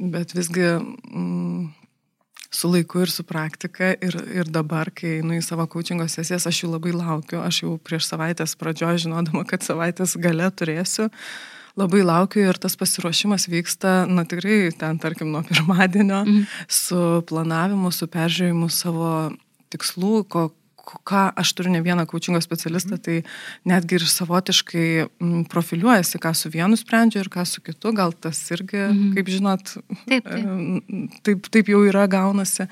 Bet 0.00 0.34
visgi 0.34 0.66
mm, 0.66 1.68
su 2.50 2.70
laiku 2.70 3.04
ir 3.04 3.10
su 3.10 3.24
praktika 3.26 3.92
ir, 4.02 4.16
ir 4.34 4.50
dabar, 4.50 4.90
kai 4.94 5.20
einu 5.20 5.36
į 5.38 5.44
savo 5.46 5.66
coachingo 5.70 6.08
sesijas, 6.10 6.48
aš 6.50 6.64
jų 6.64 6.72
labai 6.74 6.92
laukiu, 6.96 7.38
aš 7.44 7.62
jau 7.62 7.76
prieš 7.78 8.10
savaitės 8.10 8.56
pradžioje 8.58 9.06
žinodama, 9.06 9.44
kad 9.48 9.62
savaitės 9.66 10.16
gale 10.20 10.50
turėsiu, 10.50 11.08
labai 11.78 12.02
laukiu 12.02 12.42
ir 12.48 12.58
tas 12.58 12.74
pasiruošimas 12.78 13.46
vyksta, 13.50 14.02
na 14.10 14.26
tikrai 14.28 14.72
ten, 14.76 14.98
tarkim, 15.02 15.30
nuo 15.30 15.44
pirmadienio 15.46 16.24
mhm. 16.24 16.48
su 16.66 17.22
planavimu, 17.30 17.92
su 17.94 18.10
peržiūrėjimu 18.10 18.70
savo 18.74 19.12
tikslų, 19.70 20.24
ko, 20.26 20.48
ką 21.06 21.22
aš 21.40 21.52
turiu 21.58 21.72
ne 21.74 21.82
vieną 21.84 22.06
kočingo 22.10 22.40
specialistą, 22.42 22.96
mhm. 22.96 23.02
tai 23.04 23.22
netgi 23.68 23.98
ir 23.98 24.06
savotiškai 24.10 24.86
mm, 25.06 25.44
profiliuojasi, 25.52 26.20
ką 26.22 26.34
su 26.36 26.52
vienu 26.52 26.78
sprendžiu 26.78 27.22
ir 27.24 27.30
ką 27.32 27.46
su 27.48 27.62
kitu, 27.64 27.94
gal 27.96 28.12
tas 28.12 28.40
irgi, 28.54 28.82
mhm. 28.88 29.14
kaip 29.18 29.30
žinot, 29.36 29.76
taip, 30.08 30.26
taip. 30.26 30.90
Taip, 31.26 31.48
taip 31.54 31.72
jau 31.72 31.84
yra 31.88 32.06
gaunasi. 32.10 32.68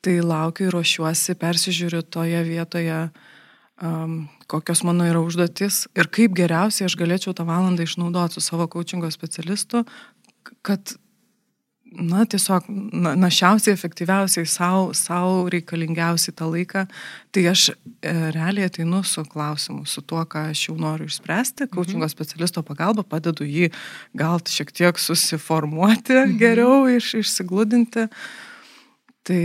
Tai 0.00 0.14
laukiu 0.24 0.64
ir 0.64 0.72
ruošiuosi, 0.72 1.34
persižiūriu 1.36 2.00
toje 2.08 2.38
vietoje, 2.46 3.02
um, 3.84 4.14
kokios 4.48 4.80
mano 4.88 5.04
yra 5.04 5.20
užduotis 5.20 5.82
ir 5.92 6.08
kaip 6.08 6.32
geriausiai 6.38 6.88
aš 6.88 6.96
galėčiau 6.96 7.34
tą 7.36 7.44
valandą 7.48 7.84
išnaudoti 7.84 8.38
su 8.38 8.44
savo 8.44 8.64
kočingo 8.72 9.10
specialistu, 9.12 9.84
kad 10.64 10.94
na, 11.90 12.24
tiesiog 12.26 12.66
na, 12.92 13.14
našiausiai, 13.18 13.74
efektyviausiai 13.74 14.46
savo, 14.46 14.90
savo 14.94 15.48
reikalingiausiai 15.50 16.34
tą 16.36 16.48
laiką, 16.52 16.84
tai 17.34 17.44
aš 17.50 17.70
e, 17.70 17.74
realiai 18.34 18.68
ateinu 18.70 19.02
su 19.06 19.24
klausimu, 19.26 19.84
su 19.90 20.02
tuo, 20.02 20.22
ką 20.22 20.46
aš 20.52 20.68
jau 20.68 20.76
noriu 20.80 21.08
išspręsti, 21.10 21.68
coachingo 21.74 22.06
mhm. 22.06 22.12
specialisto 22.14 22.64
pagalba, 22.66 23.04
padedu 23.06 23.46
jį 23.48 23.70
gal 24.18 24.42
šiek 24.46 24.72
tiek 24.72 25.00
susiformuoti 25.02 26.16
mhm. 26.22 26.36
geriau, 26.40 26.84
iš, 26.90 27.14
išsigludinti. 27.24 28.10
Tai 29.26 29.42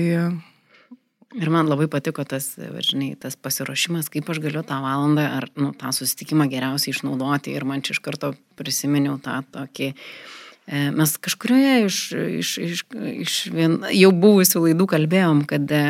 Ir 1.35 1.49
man 1.51 1.67
labai 1.67 1.89
patiko 1.91 2.23
tas, 2.23 2.53
žinai, 2.55 3.09
tas 3.19 3.35
pasiruošimas, 3.35 4.07
kaip 4.07 4.29
aš 4.31 4.37
galiu 4.39 4.61
tą 4.63 4.77
valandą 4.79 5.25
ar 5.35 5.49
nu, 5.59 5.73
tą 5.75 5.89
susitikimą 5.91 6.45
geriausiai 6.47 6.93
išnaudoti. 6.95 7.51
Ir 7.51 7.65
man 7.67 7.83
čia 7.83 7.91
iš 7.91 7.99
karto 8.05 8.29
prisiminiau 8.55 9.17
tą 9.19 9.41
tokį 9.51 9.89
E, 9.91 10.44
mes 10.67 11.11
kažkurioje 11.21 11.85
iš, 11.85 11.97
iš, 12.11 12.57
iš, 12.57 12.79
iš 13.21 13.33
vien, 13.53 13.75
jau 13.93 14.09
buvusių 14.09 14.63
laidų 14.63 14.87
kalbėjom, 14.89 15.43
kad 15.49 15.69
e, 15.69 15.81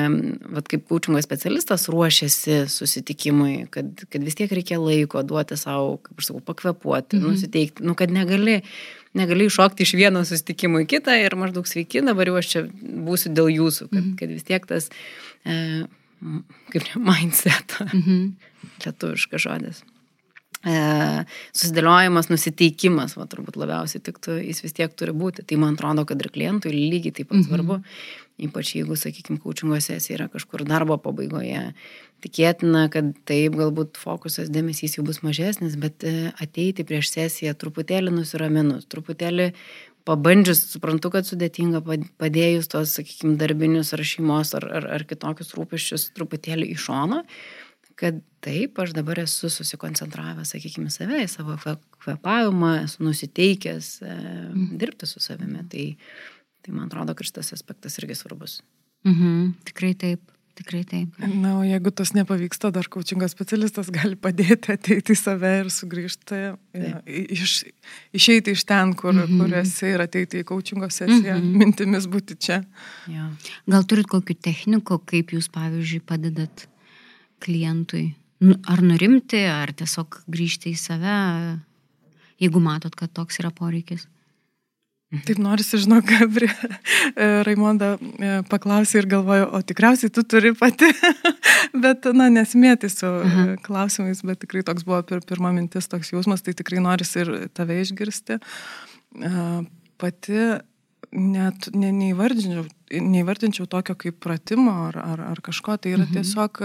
vat, 0.52 0.68
kaip 0.68 0.84
kaučingo 0.90 1.22
specialistas 1.24 1.88
ruošiasi 1.92 2.66
susitikimui, 2.72 3.70
kad, 3.72 4.04
kad 4.12 4.28
vis 4.28 4.36
tiek 4.36 4.52
reikia 4.52 4.82
laiko 4.82 5.24
duoti 5.24 5.56
savo, 5.60 5.96
kaip 6.04 6.20
aš 6.20 6.28
sakau, 6.28 6.44
pakvepuoti, 6.52 7.16
-hmm. 7.16 7.32
nusiteikti, 7.32 7.88
nu, 7.88 7.96
kad 7.96 8.12
negali, 8.12 8.60
negali 9.16 9.48
iššokti 9.48 9.88
iš 9.88 9.96
vieno 9.96 10.26
susitikimo 10.28 10.84
į 10.84 10.92
kitą 10.92 11.16
ir 11.24 11.40
maždaug 11.40 11.72
sveiki, 11.72 12.04
dabar 12.04 12.28
jau 12.28 12.36
aš 12.44 12.52
čia 12.52 12.68
būsiu 12.84 13.32
dėl 13.32 13.48
jūsų, 13.56 13.88
kad, 13.88 14.04
-hmm. 14.04 14.16
kad 14.20 14.30
vis 14.30 14.44
tiek 14.44 14.68
tas, 14.68 14.92
e, 15.46 15.86
kaip 16.76 16.84
ne, 16.84 17.00
mindset, 17.00 17.80
-hmm. 17.80 18.32
lietuviškas 18.84 19.42
žodis 19.42 19.86
e, 19.88 19.95
susidėliojimas, 20.64 22.30
nusiteikimas, 22.32 23.16
va, 23.20 23.28
turbūt 23.30 23.58
labiausiai 23.60 24.02
tiktų, 24.06 24.40
jis 24.48 24.64
vis 24.64 24.76
tiek 24.78 24.94
turi 24.98 25.14
būti. 25.16 25.46
Tai 25.46 25.60
man 25.62 25.76
atrodo, 25.78 26.06
kad 26.10 26.22
ir 26.22 26.32
klientui 26.34 26.74
lygiai 26.74 27.14
taip 27.14 27.30
pat 27.30 27.40
mhm. 27.40 27.48
svarbu, 27.50 27.80
ypač 28.48 28.76
jeigu, 28.80 28.98
sakykime, 29.00 29.40
kaučingo 29.44 29.80
sesija 29.84 30.20
yra 30.20 30.30
kažkur 30.34 30.66
darbo 30.68 30.98
pabaigoje. 31.02 31.68
Tikėtina, 32.26 32.88
kad 32.90 33.12
taip 33.30 33.58
galbūt 33.60 34.00
fokusas 34.02 34.50
dėmesys 34.50 34.98
jau 34.98 35.04
bus 35.06 35.22
mažesnis, 35.22 35.76
bet 35.78 36.06
e, 36.08 36.32
ateiti 36.42 36.86
prieš 36.88 37.12
sesiją 37.14 37.54
truputėlį 37.62 38.16
nusiraminus, 38.16 38.88
truputėlį 38.90 39.52
pabandžius, 40.06 40.64
suprantu, 40.72 41.12
kad 41.14 41.28
sudėtinga 41.28 41.84
padėjus 42.22 42.70
tos, 42.72 42.96
sakykime, 42.98 43.36
darbinius 43.42 43.94
ar 43.94 44.02
šeimos 44.06 44.56
ar, 44.58 44.66
ar, 44.80 44.90
ar 44.98 45.06
kitokius 45.06 45.54
rūpeščius 45.58 46.10
truputėlį 46.18 46.72
iš 46.74 46.88
šono 46.90 47.22
kad 48.00 48.20
taip, 48.44 48.80
aš 48.80 48.94
dabar 48.96 49.20
esu 49.24 49.50
susikoncentravęs, 49.50 50.52
sakykime, 50.54 50.92
save, 50.94 51.24
į 51.24 51.32
savo 51.32 51.56
kvepavimą, 52.04 52.76
esu 52.84 53.06
nusiteikęs 53.08 53.92
e, 54.04 54.14
mm. 54.52 54.70
dirbti 54.82 55.10
su 55.10 55.24
savimi. 55.24 55.64
Tai, 55.72 55.88
tai 56.66 56.76
man 56.76 56.90
atrodo, 56.90 57.16
kad 57.16 57.28
šitas 57.28 57.54
aspektas 57.56 57.98
irgi 58.02 58.18
svarbus. 58.20 58.60
Mhm, 59.08 59.54
tikrai 59.70 59.94
taip. 59.98 60.32
Tikrai 60.56 60.86
taip. 60.88 61.18
Na, 61.20 61.58
o 61.60 61.64
jeigu 61.68 61.92
tas 61.92 62.14
nepavyksta, 62.16 62.70
dar 62.72 62.88
kočingo 62.88 63.28
specialistas 63.28 63.90
gali 63.92 64.16
padėti 64.16 64.72
ateiti 64.72 65.12
į 65.12 65.18
save 65.20 65.50
ir 65.66 65.72
sugrįžti, 65.76 66.38
ja, 66.80 67.02
iš, 67.12 67.58
išeiti 68.16 68.54
iš 68.56 68.64
ten, 68.64 68.94
kur, 68.96 69.12
mm 69.12 69.26
-hmm. 69.26 69.42
kur 69.42 69.58
esi 69.60 69.90
ir 69.92 70.04
ateiti 70.06 70.40
į 70.40 70.48
kočingo 70.48 70.88
sesiją, 70.88 71.36
mm 71.36 71.42
-hmm. 71.42 71.58
mintimis 71.60 72.08
būti 72.08 72.40
čia. 72.40 72.62
Ja. 73.12 73.28
Gal 73.68 73.84
turit 73.84 74.08
kokių 74.08 74.38
technikų, 74.48 75.02
kaip 75.06 75.36
jūs, 75.36 75.52
pavyzdžiui, 75.52 76.00
padedat 76.08 76.68
klientui? 77.46 78.10
Nu, 78.44 78.58
ar 78.68 78.82
nurimti, 78.84 79.40
ar 79.48 79.72
tiesiog 79.78 80.24
grįžti 80.32 80.74
į 80.74 80.80
save, 80.80 81.16
jeigu 82.42 82.60
matot, 82.64 82.96
kad 82.98 83.14
toks 83.16 83.40
yra 83.42 83.54
poreikis? 83.56 84.10
Taip 85.24 85.38
norisi, 85.40 85.78
žinok, 85.80 86.10
prie 86.34 86.50
Raimonda 87.46 87.94
e, 87.96 88.32
paklausė 88.50 89.00
ir 89.00 89.08
galvoju, 89.12 89.48
o 89.54 89.62
tikriausiai 89.64 90.12
tu 90.12 90.26
turi 90.28 90.52
pati, 90.58 90.90
bet, 91.84 92.08
na, 92.18 92.28
nesimėti 92.34 92.90
su 92.92 93.08
-huh. 93.08 93.56
klausimais, 93.64 94.24
bet 94.26 94.42
tikrai 94.44 94.64
toks 94.66 94.84
buvo 94.84 95.02
pir, 95.04 95.22
pirma 95.22 95.54
mintis, 95.56 95.88
toks 95.88 96.12
jausmas, 96.12 96.42
tai 96.42 96.54
tikrai 96.54 96.82
norisi 96.84 97.22
ir 97.22 97.50
tave 97.54 97.80
išgirsti. 97.82 98.40
Pati 99.98 100.42
net 101.12 101.70
ne, 101.74 101.92
neįvardinčiau, 101.92 102.66
neįvardinčiau 102.92 103.70
tokio 103.72 103.96
kaip 103.96 104.20
pratimo 104.20 104.74
ar, 104.90 104.98
ar, 104.98 105.22
ar 105.32 105.42
kažko, 105.42 105.78
tai 105.78 105.94
yra 105.96 106.04
-huh. 106.04 106.14
tiesiog 106.14 106.62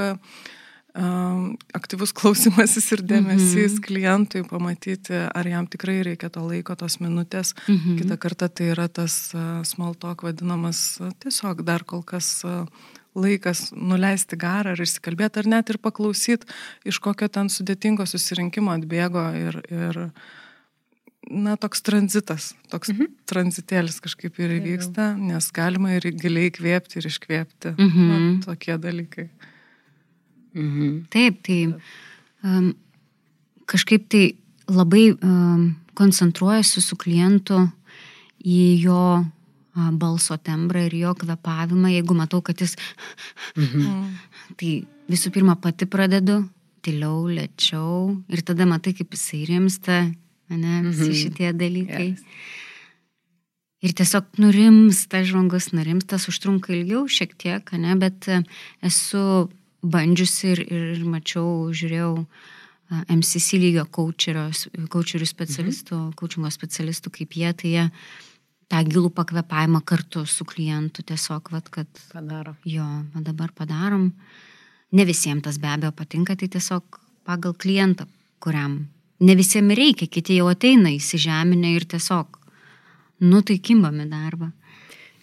aktyvus 0.90 2.12
klausimasis 2.16 2.88
ir 2.96 3.04
dėmesys 3.06 3.76
mhm. 3.76 3.82
klientui 3.84 4.42
pamatyti, 4.48 5.14
ar 5.30 5.46
jam 5.46 5.68
tikrai 5.70 6.00
reikia 6.06 6.30
to 6.34 6.42
laiko, 6.42 6.74
tos 6.74 6.98
minutės. 7.02 7.54
Mhm. 7.68 7.98
Kita 8.00 8.18
kartą 8.20 8.48
tai 8.50 8.72
yra 8.74 8.88
tas 8.88 9.30
small 9.70 9.94
talk 9.94 10.24
vadinamas 10.26 10.98
tiesiog 11.22 11.62
dar 11.66 11.86
kol 11.86 12.02
kas 12.02 12.42
laikas 13.14 13.70
nuleisti 13.74 14.38
garą 14.38 14.74
ar 14.74 14.82
išsikalbėti, 14.82 15.42
ar 15.42 15.48
net 15.50 15.70
ir 15.72 15.80
paklausyti, 15.82 16.46
iš 16.86 17.00
kokio 17.02 17.28
ten 17.32 17.50
sudėtingo 17.50 18.06
susirinkimo 18.06 18.70
atbėgo 18.74 19.24
ir, 19.34 19.58
ir 19.70 19.98
na, 21.30 21.56
toks 21.60 21.82
tranzitas, 21.86 22.52
toks 22.70 22.92
mhm. 22.94 23.10
tranzitėlis 23.30 23.98
kažkaip 24.02 24.38
ir 24.42 24.58
įvyksta, 24.60 25.12
nes 25.18 25.50
galima 25.54 25.96
ir 25.98 26.10
giliai 26.14 26.50
įkvėpti 26.52 27.00
ir 27.00 27.10
iškvėpti. 27.10 27.74
Mhm. 27.76 28.10
Na, 28.10 28.20
tokie 28.46 28.78
dalykai. 28.80 29.30
Mhm. 30.54 31.06
Taip, 31.12 31.42
tai 31.46 31.58
um, 32.44 32.72
kažkaip 33.70 34.08
tai 34.10 34.24
labai 34.70 35.10
um, 35.12 35.74
koncentruojuosi 35.98 36.82
su 36.82 36.96
klientu 36.96 37.64
į 38.46 38.62
jo 38.84 39.02
a, 39.20 39.90
balso 39.92 40.38
tembrą 40.40 40.86
ir 40.88 40.96
jo 41.02 41.12
kvepavimą, 41.18 41.90
jeigu 41.92 42.16
matau, 42.16 42.40
kad 42.42 42.60
jis... 42.62 42.76
Mhm. 43.58 44.16
tai 44.58 44.70
visų 45.10 45.32
pirma 45.34 45.56
pati 45.60 45.86
pradedu, 45.90 46.42
tyliau, 46.84 47.26
lėčiau 47.28 48.16
ir 48.32 48.42
tada 48.46 48.66
matai, 48.68 48.94
kaip 48.96 49.12
jisai 49.14 49.44
rimsta, 49.48 50.00
ne, 50.50 50.80
visi 50.88 51.10
mhm. 51.10 51.18
šitie 51.22 51.52
dalykai. 51.56 52.08
Yes. 52.14 52.58
Ir 53.80 53.94
tiesiog 53.96 54.36
nurimsta 54.36 55.22
žmogus, 55.24 55.70
nurimsta, 55.72 56.18
užtrunka 56.28 56.74
ilgiau 56.76 57.06
šiek 57.08 57.32
tiek, 57.40 57.70
ne, 57.80 57.94
bet 58.00 58.28
e, 58.28 58.42
esu 58.84 59.22
bandžiusi 59.82 60.54
ir, 60.54 60.64
ir 60.66 61.04
mačiau, 61.08 61.70
žiūrėjau 61.74 62.14
MCC 62.90 63.60
lygio 63.62 63.84
coacherių 63.86 65.28
specialistų, 65.28 65.96
mhm. 65.96 66.14
coachingo 66.18 66.50
specialistų, 66.50 67.12
kaip 67.20 67.36
jie, 67.38 67.52
tai 67.54 67.72
jie 67.74 67.84
tą 68.70 68.82
gilų 68.86 69.10
pakvepavimą 69.14 69.82
kartu 69.86 70.24
su 70.26 70.46
klientu 70.46 71.04
tiesiog, 71.06 71.50
vat, 71.54 71.70
kad... 71.74 71.90
Padaro. 72.12 72.54
Jo, 72.66 72.86
dabar 73.14 73.54
padarom. 73.54 74.10
Ne 74.94 75.06
visiems 75.06 75.44
tas 75.46 75.58
be 75.62 75.70
abejo 75.70 75.92
patinka, 75.94 76.36
tai 76.38 76.50
tiesiog 76.50 76.98
pagal 77.26 77.54
klientą, 77.54 78.06
kuriam 78.42 78.80
ne 79.20 79.36
visiems 79.38 79.76
reikia, 79.78 80.08
kiti 80.10 80.38
jau 80.38 80.48
ateina 80.50 80.90
įsižeminę 80.94 81.74
ir 81.76 81.86
tiesiog, 81.90 82.38
nu 83.26 83.42
tai 83.46 83.58
kimbami 83.62 84.06
darbą. 84.10 84.50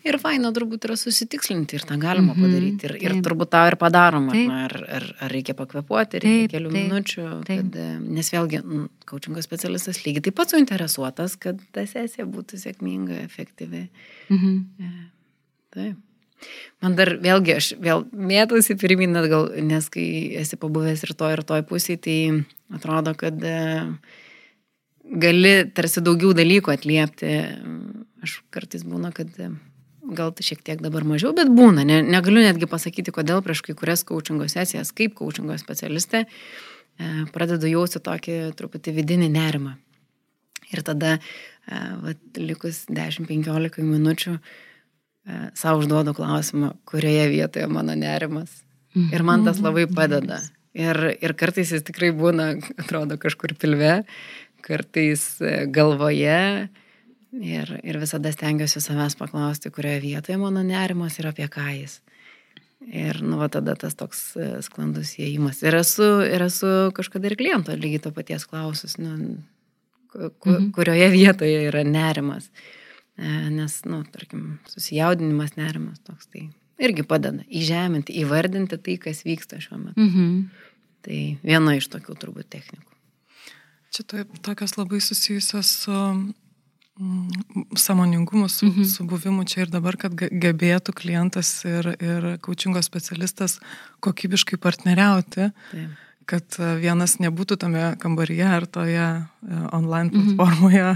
Ir 0.08 0.18
faina 0.22 0.52
turbūt 0.56 0.88
yra 0.88 0.96
susitikslinti 1.00 1.76
ir 1.76 1.84
tą 1.88 1.98
galima 2.00 2.34
mm 2.34 2.38
-hmm, 2.38 2.46
padaryti. 2.48 2.88
Ir, 2.88 2.96
ir 3.04 3.22
turbūt 3.26 3.52
tą 3.52 3.66
ir 3.72 3.78
padarom. 3.82 4.30
Ar, 4.30 4.38
ar, 4.66 4.76
ar, 5.00 5.08
ar 5.26 5.32
reikia 5.32 5.54
pakvepuoti, 5.58 6.22
reikia 6.24 6.48
taip, 6.48 6.56
kelių 6.56 6.72
taip, 6.72 6.88
minučių. 6.88 7.28
Kad, 7.48 7.78
nes 8.18 8.34
vėlgi, 8.34 8.64
kaučingo 9.06 9.44
specialistas 9.44 10.04
lygiai 10.06 10.24
taip 10.30 10.36
pat 10.40 10.56
suinteresuotas, 10.56 11.36
kad 11.36 11.62
ta 11.72 11.86
sesija 11.86 12.26
būtų 12.26 12.62
sėkminga, 12.64 13.24
efektyvi. 13.28 13.88
Mm 14.30 14.38
-hmm. 14.38 15.08
Taip. 15.76 15.96
Man 16.84 16.96
dar 16.98 17.16
vėlgi, 17.22 17.56
aš 17.58 17.72
vėl 17.82 18.06
mėtausi 18.14 18.78
pirmin, 18.78 19.18
gal, 19.32 19.50
nes 19.66 19.90
kai 19.90 20.36
esi 20.38 20.60
pabuvęs 20.60 21.04
ir 21.08 21.14
to 21.18 21.30
ir 21.34 21.42
toj 21.44 21.64
pusėje, 21.70 22.02
tai 22.06 22.18
atrodo, 22.78 23.16
kad 23.18 23.42
e, 23.42 23.88
gali 25.24 25.54
tarsi 25.74 26.04
daugiau 26.06 26.36
dalykų 26.38 26.76
atliepti. 26.76 27.34
Aš 28.26 28.42
kartais 28.54 28.86
būna, 28.86 29.12
kad 29.16 29.34
gal 30.16 30.32
šiek 30.32 30.62
tiek 30.66 30.82
dabar 30.84 31.06
mažiau, 31.08 31.34
bet 31.36 31.50
būna. 31.52 31.84
Ne, 31.88 32.00
negaliu 32.06 32.44
netgi 32.44 32.70
pasakyti, 32.70 33.14
kodėl 33.16 33.42
prieš 33.46 33.64
kai 33.66 33.76
kurias 33.78 34.06
coachingo 34.08 34.48
sesijas, 34.52 34.94
kaip 34.96 35.16
coachingo 35.18 35.58
specialistė, 35.60 36.24
e, 36.26 37.10
pradedu 37.34 37.70
jausti 37.72 38.02
tokį 38.04 38.38
truputį 38.60 38.96
vidinį 39.00 39.30
nerimą. 39.34 39.76
Ir 40.74 40.84
tada, 40.88 41.18
e, 41.18 41.82
vat, 42.04 42.24
likus 42.40 42.86
10-15 42.92 43.84
minučių, 43.88 44.38
e, 44.38 45.42
savo 45.56 45.84
užduodu 45.84 46.16
klausimą, 46.18 46.74
kurioje 46.86 47.30
vietoje 47.34 47.68
mano 47.68 47.96
nerimas. 47.96 48.64
Ir 48.98 49.22
man 49.24 49.44
tas 49.46 49.60
labai 49.62 49.86
padeda. 49.86 50.40
Ir, 50.74 50.98
ir 51.22 51.34
kartais 51.38 51.70
jis 51.74 51.84
tikrai 51.86 52.10
būna, 52.16 52.56
atrodo, 52.82 53.18
kažkur 53.22 53.54
pilve, 53.58 54.04
kartais 54.66 55.38
galvoje, 55.74 56.70
Ir, 57.38 57.70
ir 57.86 58.00
visada 58.01 58.32
stengiuosi 58.34 58.82
savęs 58.82 59.17
paklausti, 59.20 59.70
kurioje 59.74 60.00
vietoje 60.01 60.38
mano 60.41 60.63
nerimas 60.65 61.20
ir 61.20 61.27
apie 61.29 61.46
ką 61.51 61.67
jis. 61.75 62.00
Ir, 62.88 63.20
nu, 63.25 63.38
va, 63.41 63.50
tada 63.51 63.75
tas 63.77 63.98
toks 63.98 64.22
e, 64.38 64.48
sklandus 64.65 65.15
įėjimas. 65.17 65.60
Ir 65.65 65.75
esu, 65.79 66.08
ir 66.25 66.46
esu 66.46 66.70
kažkada 66.98 67.29
ir 67.29 67.36
kliento 67.39 67.75
lygiai 67.75 68.03
to 68.06 68.12
paties 68.15 68.46
klausus, 68.48 68.96
nu, 69.01 69.38
ku, 70.13 70.29
mhm. 70.29 70.70
kurioje 70.77 71.10
vietoje 71.13 71.65
yra 71.67 71.84
nerimas. 71.86 72.50
E, 73.17 73.27
nes, 73.53 73.79
nu, 73.89 74.03
tarkim, 74.13 74.60
susijaudinimas, 74.72 75.58
nerimas 75.58 76.00
toks, 76.06 76.29
tai 76.32 76.48
irgi 76.82 77.06
padeda 77.08 77.46
įžeminti, 77.50 78.15
įvardinti 78.22 78.77
tai, 78.77 78.98
kas 79.01 79.24
vyksta 79.27 79.62
šiuo 79.62 79.82
metu. 79.82 80.06
Mhm. 80.06 80.67
Tai 81.08 81.21
viena 81.45 81.78
iš 81.78 81.89
tokių 81.93 82.17
turbūt 82.19 82.50
technikų. 82.54 82.93
Čia 83.95 84.04
to, 84.04 84.23
tokios 84.43 84.76
labai 84.78 85.00
susijusios 85.02 85.69
su 85.84 85.97
samoningumu, 87.76 88.50
su, 88.50 88.66
mhm. 88.66 88.84
su 88.84 89.04
buvimu 89.04 89.44
čia 89.44 89.66
ir 89.66 89.72
dabar, 89.72 89.98
kad 90.00 90.14
gebėtų 90.16 90.94
klientas 90.98 91.52
ir, 91.68 91.92
ir 92.02 92.30
coachingo 92.42 92.82
specialistas 92.82 93.60
kokybiškai 94.04 94.58
partneriauti, 94.62 95.52
Taip. 95.72 96.08
kad 96.30 96.58
e, 96.60 96.72
vienas 96.82 97.18
nebūtų 97.22 97.60
tame 97.62 97.84
kambaryje 98.02 98.48
ar 98.50 98.66
toje 98.66 99.06
e, 99.06 99.22
online 99.76 100.10
mhm. 100.10 100.24
platformoje, 100.38 100.88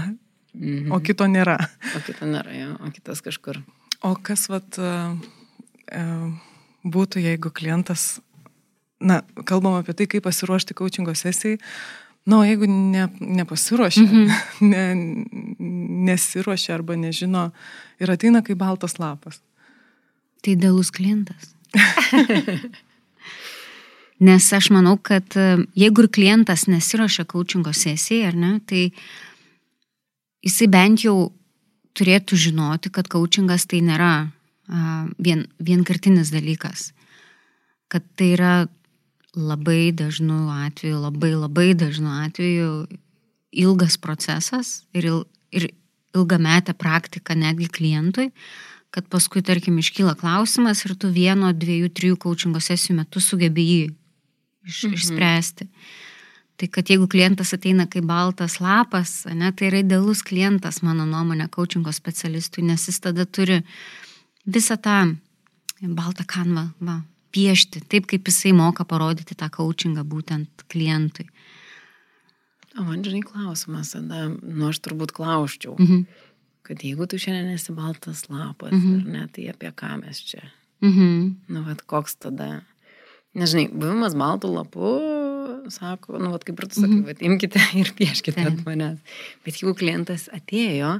mhm. 0.58 0.90
o 0.92 1.00
kito 1.04 1.28
nėra. 1.30 1.58
O 1.94 2.02
kito 2.06 2.26
nėra, 2.26 2.56
jo, 2.56 2.74
o 2.82 2.92
kitas 2.94 3.22
kažkur. 3.22 3.62
O 4.02 4.16
kas 4.18 4.48
vat, 4.50 4.78
e, 4.82 6.02
būtų, 6.82 7.22
jeigu 7.22 7.54
klientas, 7.54 8.16
na, 8.98 9.22
kalbam 9.46 9.78
apie 9.78 9.94
tai, 9.94 10.10
kaip 10.10 10.26
pasiruošti 10.26 10.74
coachingo 10.78 11.14
sesijai, 11.14 11.62
Na, 12.24 12.36
nu, 12.36 12.44
jeigu 12.46 12.68
ne, 12.70 13.08
nepasiruošia, 13.20 14.02
mm 14.02 14.08
-hmm. 14.08 14.30
ne, 14.72 14.84
nesiruošia 16.06 16.74
arba 16.74 16.96
nežino 16.96 17.50
ir 18.00 18.10
ateina 18.10 18.42
kaip 18.42 18.58
baltas 18.58 18.98
lapas. 18.98 19.40
Tai 20.42 20.54
dėlus 20.56 20.90
klientas. 20.90 21.54
Nes 24.26 24.52
aš 24.52 24.70
manau, 24.70 24.96
kad 25.02 25.36
e, 25.36 25.66
jeigu 25.74 26.02
ir 26.02 26.08
klientas 26.08 26.66
nesiuošia 26.66 27.24
coachingo 27.24 27.72
sesijai, 27.72 28.26
ar 28.26 28.34
ne, 28.34 28.60
tai 28.66 28.92
jisai 30.42 30.66
bent 30.66 31.04
jau 31.04 31.32
turėtų 31.98 32.36
žinoti, 32.36 32.90
kad 32.90 33.08
coachingas 33.08 33.66
tai 33.66 33.80
nėra 33.80 34.30
vien, 35.18 35.46
vienkartinis 35.58 36.30
dalykas. 36.32 36.92
Kad 37.88 38.04
tai 38.16 38.32
yra 38.36 38.52
labai 39.36 39.92
dažnu 39.96 40.50
atveju, 40.66 40.98
labai 41.00 41.32
labai 41.34 41.72
dažnu 41.74 42.10
atveju 42.26 42.72
ilgas 43.52 43.96
procesas 43.96 44.82
ir, 44.92 45.06
il, 45.08 45.24
ir 45.52 45.70
ilgametę 46.16 46.74
praktiką 46.76 47.36
netgi 47.36 47.68
klientui, 47.72 48.30
kad 48.92 49.08
paskui, 49.08 49.40
tarkim, 49.44 49.78
iškyla 49.80 50.14
klausimas 50.20 50.84
ir 50.84 50.94
tu 51.00 51.08
vieno, 51.12 51.52
dviejų, 51.56 51.88
trijų 51.96 52.18
coachingo 52.20 52.60
sesijų 52.60 52.98
metu 53.00 53.22
sugebi 53.24 53.64
jį 53.64 53.82
iš, 54.68 54.84
mhm. 54.84 54.96
išspręsti. 54.98 55.68
Tai 56.60 56.68
kad 56.68 56.90
jeigu 56.92 57.08
klientas 57.10 57.54
ateina 57.56 57.88
kaip 57.90 58.04
baltas 58.06 58.58
lapas, 58.60 59.22
ne, 59.32 59.48
tai 59.56 59.70
yra 59.70 59.80
idealus 59.80 60.20
klientas, 60.22 60.82
mano 60.84 61.06
nuomonė, 61.08 61.48
coachingo 61.50 61.92
specialistui, 61.96 62.66
nes 62.68 62.84
jis 62.86 63.00
tada 63.02 63.24
turi 63.24 63.62
visą 64.44 64.76
tą 64.76 64.98
baltą 65.82 66.28
kanvą, 66.28 66.68
va, 66.84 67.00
piešti, 67.32 67.82
taip 67.90 68.08
kaip 68.10 68.28
jisai 68.28 68.52
moka 68.56 68.86
parodyti 68.88 69.36
tą 69.38 69.48
coachingą 69.52 70.04
būtent 70.08 70.66
klientui. 70.72 71.28
O 72.78 72.84
man 72.86 73.02
žinai 73.04 73.20
klausimas, 73.24 73.92
tada, 73.92 74.30
nu 74.32 74.68
aš 74.70 74.80
turbūt 74.84 75.12
klauščiau, 75.16 75.76
mhm. 75.76 76.04
kad 76.64 76.84
jeigu 76.84 77.08
tu 77.10 77.20
šiandien 77.20 77.52
esi 77.52 77.74
baltas 77.76 78.26
lapas, 78.30 78.72
mhm. 78.72 79.00
ar 79.00 79.16
ne, 79.16 79.24
tai 79.32 79.48
apie 79.52 79.72
ką 79.76 79.98
mes 80.00 80.22
čia? 80.30 80.44
Mhm. 80.82 81.26
Nu, 81.52 81.64
vad 81.66 81.84
koks 81.88 82.16
tada, 82.24 82.62
nežinai, 83.38 83.68
buvimas 83.70 84.16
baltų 84.18 84.54
lapu, 84.56 84.94
sako, 85.72 86.16
nu, 86.18 86.32
vad 86.32 86.46
kaip 86.48 86.58
ir 86.58 86.68
tu 86.70 86.80
sakai, 86.80 86.96
mhm. 87.02 87.06
vad 87.10 87.22
imkite 87.28 87.62
ir 87.82 87.92
pieškite 87.98 88.48
ant 88.48 88.64
manęs. 88.68 89.20
Bet 89.44 89.60
jeigu 89.60 89.76
klientas 89.78 90.28
atėjo, 90.32 90.96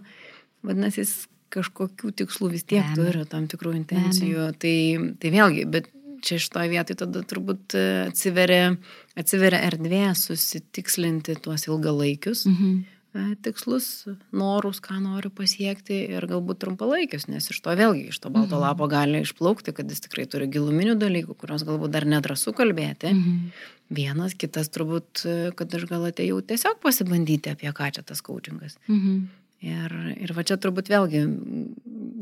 vadinasi, 0.67 1.07
jis 1.07 1.17
kažkokių 1.53 2.13
tikslų 2.17 2.53
vis 2.55 2.65
tiek 2.69 2.85
Be. 2.85 2.97
turi, 2.97 3.25
tam 3.29 3.49
tikrų 3.51 3.75
intencijų, 3.81 4.47
tai, 4.61 4.77
tai 5.21 5.33
vėlgi, 5.35 5.67
bet 5.69 5.91
čia 6.23 6.39
šitoje 6.43 6.73
vietoje 6.73 7.03
tada 7.03 7.23
turbūt 7.29 7.77
e, 7.77 7.85
atsiveria, 8.09 8.73
atsiveria 9.19 9.63
erdvė 9.69 10.07
susitikslinti 10.19 11.39
tuos 11.43 11.69
ilgalaikius 11.71 12.47
mhm. 12.51 12.83
E, 13.13 13.35
tikslus, 13.45 14.07
norus, 14.33 14.79
ką 14.81 14.95
noriu 15.05 15.29
pasiekti 15.37 15.99
ir 16.15 16.25
galbūt 16.31 16.63
trumpalaikius, 16.63 17.27
nes 17.29 17.45
iš 17.53 17.59
to 17.61 17.75
vėlgi, 17.77 18.07
iš 18.09 18.23
to 18.25 18.31
balto 18.33 18.57
mhm. 18.57 18.63
lapo 18.65 18.87
gali 18.89 19.21
išplaukti, 19.21 19.75
kad 19.77 19.91
jis 19.93 20.01
tikrai 20.07 20.25
turi 20.33 20.47
giluminių 20.49 20.95
dalykų, 20.97 21.37
kuriuos 21.37 21.67
galbūt 21.69 21.93
dar 21.93 22.07
nedrasu 22.09 22.55
kalbėti. 22.57 23.13
Mhm. 23.13 23.69
Vienas, 23.93 24.33
kitas 24.33 24.73
turbūt, 24.73 25.27
e, 25.29 25.37
kad 25.59 25.77
aš 25.77 25.85
gal 25.91 26.09
atėjau 26.09 26.41
tiesiog 26.55 26.81
pasibandyti, 26.81 27.53
apie 27.53 27.69
ką 27.77 27.91
čia 27.99 28.07
tas 28.09 28.25
coachingas. 28.25 28.81
Mhm. 28.89 29.21
Ir, 29.63 29.93
ir 30.25 30.33
va 30.33 30.43
čia 30.49 30.57
turbūt 30.57 30.89
vėlgi 30.91 31.27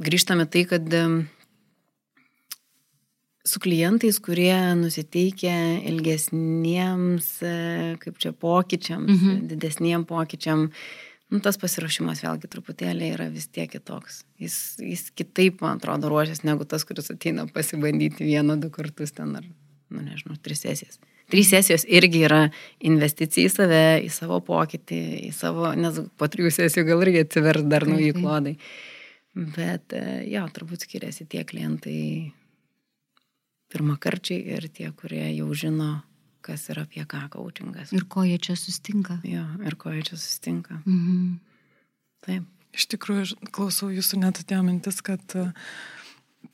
grįžtame 0.03 0.51
tai, 0.51 0.67
kad 0.75 0.91
su 3.51 3.61
klientais, 3.63 4.19
kurie 4.23 4.55
nusiteikia 4.79 5.55
ilgesniems, 5.91 7.29
e, 7.43 7.55
kaip 8.03 8.19
čia, 8.23 8.33
pokyčiams, 8.33 9.13
mhm. 9.13 9.47
didesniem 9.51 10.07
pokyčiam, 10.09 10.69
nu, 11.31 11.43
tas 11.45 11.61
pasiruošimas 11.61 12.25
vėlgi 12.25 12.51
truputėlį 12.51 13.13
yra 13.17 13.29
vis 13.33 13.49
tiek 13.53 13.71
kitoks. 13.73 14.25
Jis, 14.43 14.57
jis 14.83 15.07
kitaip, 15.15 15.61
man 15.65 15.79
atrodo, 15.79 16.11
ruošiasi 16.13 16.49
negu 16.49 16.67
tas, 16.69 16.87
kuris 16.89 17.13
ateina 17.13 17.47
pasibandyti 17.51 18.27
vieną, 18.27 18.59
du 18.63 18.73
kartus 18.75 19.15
ten 19.17 19.37
ar, 19.39 19.47
nu 19.91 20.05
nežinau, 20.05 20.39
tris 20.43 20.65
sesijas. 20.67 21.01
Trys 21.31 21.53
sesijos 21.53 21.85
irgi 21.87 22.25
yra 22.27 22.41
investicija 22.83 23.47
į 23.47 23.51
save, 23.55 23.85
į 24.03 24.09
savo 24.11 24.41
pokytį, 24.43 25.01
į 25.29 25.31
savo, 25.35 25.69
nes 25.79 26.01
po 26.19 26.27
trijų 26.31 26.51
sesijų 26.57 26.89
gal 26.89 27.05
irgi 27.07 27.23
atsivers 27.23 27.69
dar 27.71 27.87
nauji 27.87 28.17
klodai. 28.17 28.57
Bet 29.39 29.95
e, 29.95 30.25
jo, 30.27 30.43
turbūt 30.51 30.89
skiriasi 30.89 31.29
tie 31.31 31.45
klientai 31.47 32.01
pirmakarčiai 33.71 34.41
ir 34.57 34.69
tie, 34.75 34.91
kurie 34.93 35.25
jau 35.37 35.49
žino, 35.55 36.03
kas 36.45 36.69
yra 36.73 36.87
apie 36.89 37.05
ką 37.09 37.27
coachingas. 37.35 37.93
Ir 37.95 38.07
ko 38.11 38.25
jie 38.27 38.39
čia 38.43 38.57
sustinka. 38.59 39.19
Jo, 39.27 39.45
ir 39.67 39.77
ko 39.81 39.93
jie 39.95 40.03
čia 40.11 40.17
sustinka. 40.21 40.81
Mhm. 40.87 41.39
Taip. 42.27 42.49
Iš 42.77 42.85
tikrųjų, 42.93 43.23
aš 43.27 43.31
klausau 43.51 43.89
jūsų 43.91 44.21
net 44.23 44.39
atėjo 44.45 44.61
mintis, 44.63 45.01
kad 45.03 45.23
e, 45.35 45.49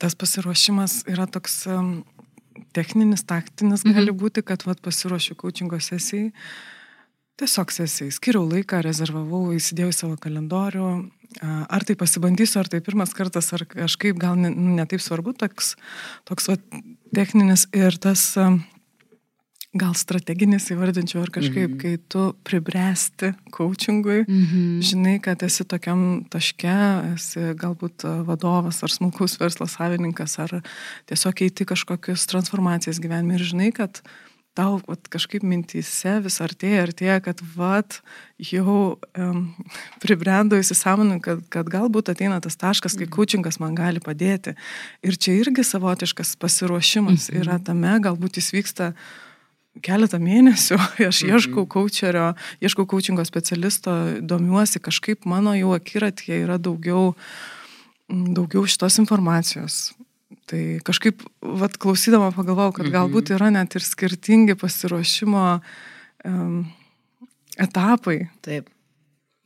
tas 0.01 0.15
pasiruošimas 0.17 1.03
yra 1.13 1.27
toks 1.29 1.59
em, 1.69 1.91
techninis, 2.73 3.21
taktinis 3.27 3.83
Mhm. 3.85 3.93
gali 3.93 4.11
būti, 4.17 4.41
kad 4.45 4.63
vat, 4.65 4.81
pasiruošiu 4.81 5.35
coachingo 5.37 5.77
sesijai. 5.77 6.31
Tiesiog 7.37 7.69
sesijai. 7.69 8.09
Skiriau 8.15 8.47
laiką, 8.49 8.79
rezervavau, 8.81 9.51
įsidėjau 9.53 9.93
savo 9.93 10.15
kalendorių. 10.17 11.11
Ar 11.43 11.83
tai 11.83 11.95
pasibandysiu, 11.95 12.59
ar 12.61 12.67
tai 12.71 12.79
pirmas 12.81 13.13
kartas, 13.13 13.51
ar 13.53 13.65
kažkaip 13.67 14.17
gal 14.17 14.35
ne- 14.39 14.49
nu, 14.53 14.75
netaip 14.79 15.01
svarbu, 15.03 15.35
toks, 15.37 15.75
toks 16.25 16.47
vat, 16.47 16.61
techninis 17.13 17.67
ir 17.73 17.97
tas 18.01 18.35
gal 19.77 19.93
strateginis 19.93 20.71
įvardinčiau, 20.73 21.21
ar 21.21 21.29
kažkaip, 21.29 21.69
Mhm. 21.75 21.77
kai 21.77 21.97
tu 22.09 22.33
pribręsti 22.43 23.35
coachingui, 23.51 24.25
Mhm. 24.27 24.79
žinai, 24.81 25.21
kad 25.21 25.43
esi 25.43 25.63
tokiam 25.65 26.25
taške, 26.29 27.13
esi 27.13 27.53
galbūt 27.53 28.25
vadovas 28.25 28.81
ar 28.81 28.89
smulkus 28.89 29.37
verslo 29.37 29.67
savininkas, 29.67 30.39
ar 30.39 30.63
tiesiog 31.05 31.35
eiti 31.41 31.65
kažkokius 31.65 32.25
transformacijas 32.25 32.99
gyvenime 32.99 33.35
ir 33.35 33.45
žinai, 33.45 33.73
kad 33.73 34.01
tau 34.57 34.79
vat, 34.87 35.05
kažkaip 35.13 35.45
mintys 35.45 35.91
vis 36.25 36.39
artėja, 36.43 36.87
artėja, 36.87 37.19
kad 37.23 37.41
vat 37.55 37.99
jau 38.41 38.97
um, 38.97 39.43
pribrendo 40.03 40.57
įsisamonu, 40.59 41.19
kad, 41.23 41.43
kad 41.53 41.69
galbūt 41.71 42.11
ateina 42.13 42.39
tas 42.43 42.57
taškas, 42.59 42.97
kai 42.97 43.09
coachingas 43.13 43.61
man 43.63 43.77
gali 43.77 44.01
padėti. 44.03 44.55
Ir 45.05 45.19
čia 45.19 45.37
irgi 45.37 45.65
savotiškas 45.67 46.35
pasiruošimas 46.41 47.29
yra 47.35 47.59
tame, 47.63 47.97
galbūt 48.03 48.41
jis 48.41 48.51
vyksta 48.55 48.91
keletą 49.85 50.19
mėnesių, 50.21 50.79
aš 51.09 51.21
ieškau 51.27 51.67
coacherio, 51.69 52.31
ieškau 52.63 52.87
coachingo 52.89 53.25
specialisto, 53.27 53.93
domiuosi, 54.25 54.81
kažkaip 54.83 55.29
mano 55.29 55.53
jau 55.57 55.75
akiratyje 55.77 56.41
yra 56.47 56.57
daugiau, 56.61 57.13
daugiau 58.09 58.65
šitos 58.69 58.97
informacijos. 59.03 59.81
Tai 60.47 60.61
kažkaip, 60.83 61.21
vad 61.39 61.77
klausydama 61.79 62.33
pagalvojau, 62.35 62.73
kad 62.79 62.89
galbūt 62.91 63.31
yra 63.35 63.47
net 63.53 63.77
ir 63.79 63.83
skirtingi 63.83 64.57
pasiruošimo 64.59 65.43
um, 66.27 66.57
etapai. 67.55 68.25
Taip. 68.43 68.67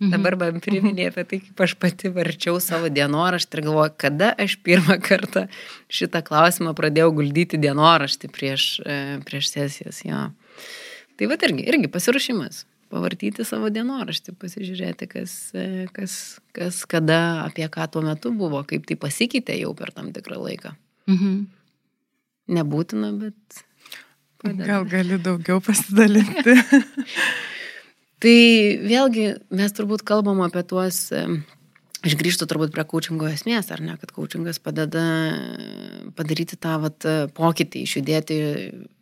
Mhm. 0.02 0.10
Dabar 0.16 0.38
man 0.40 0.58
priminė 0.66 1.12
apie 1.12 1.24
tai, 1.30 1.38
kaip 1.46 1.62
aš 1.62 1.76
pati 1.78 2.10
varčiau 2.14 2.58
savo 2.64 2.90
dienoraštį 2.90 3.60
ir 3.60 3.64
galvoju, 3.68 3.94
kada 4.02 4.32
aš 4.42 4.56
pirmą 4.66 4.98
kartą 5.06 5.46
šitą 5.94 6.24
klausimą 6.26 6.74
pradėjau 6.78 7.12
guldyti 7.20 7.62
dienoraštį 7.62 8.32
prieš, 8.34 8.66
e, 8.82 8.98
prieš 9.28 9.52
sesijas. 9.54 10.02
Jo. 10.02 10.32
Tai 11.22 11.30
va 11.30 11.38
irgi, 11.46 11.68
irgi 11.70 11.92
pasiruošimas. 11.94 12.64
Pavartyti 12.92 13.46
savo 13.48 13.70
dienoraštį, 13.72 14.34
pasižiūrėti, 14.42 15.08
kas, 15.12 15.34
e, 15.56 15.88
kas, 15.96 16.14
kas 16.56 16.84
kada, 16.92 17.46
apie 17.46 17.68
ką 17.72 17.88
tuo 17.94 18.04
metu 18.04 18.34
buvo, 18.36 18.60
kaip 18.68 18.84
tai 18.90 18.98
pasikeitė 19.00 19.56
jau 19.62 19.72
per 19.78 19.94
tam 19.96 20.12
tikrą 20.16 20.42
laiką. 20.42 20.74
Mhm. 21.12 21.38
Nebūtina, 22.52 23.14
bet... 23.22 23.64
padeda. 24.44 24.68
Gal 24.68 24.90
gali 24.92 25.22
daugiau 25.24 25.62
pasidalinti. 25.64 26.58
Tai 28.22 28.38
vėlgi 28.86 29.24
mes 29.58 29.74
turbūt 29.74 30.04
kalbam 30.06 30.44
apie 30.46 30.62
tuos, 30.70 31.08
em, 31.16 31.40
aš 32.06 32.14
grįžtu 32.20 32.46
turbūt 32.50 32.74
prie 32.76 32.84
coachingo 32.86 33.26
esmės, 33.32 33.72
ar 33.74 33.82
ne, 33.82 33.96
kad 33.98 34.12
coachingas 34.14 34.62
padeda 34.62 35.06
padaryti 36.18 36.60
tą 36.62 36.76
vat, 36.84 37.08
pokytį, 37.34 37.82
išjudėti, 37.88 38.38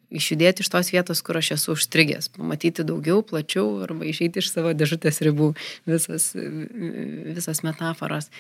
išjudėti 0.10 0.66
iš 0.66 0.72
tos 0.74 0.90
vietos, 0.94 1.22
kur 1.26 1.38
aš 1.40 1.54
esu 1.58 1.76
užstrigęs, 1.76 2.32
pamatyti 2.34 2.86
daugiau, 2.88 3.22
plačiau 3.26 3.84
arba 3.86 4.08
išeiti 4.10 4.42
iš 4.42 4.52
savo 4.52 4.74
dėžutės 4.74 5.22
ribų, 5.26 5.54
visas, 5.90 6.32
visas 6.34 7.64
metaforas. 7.66 8.32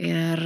Ir 0.00 0.40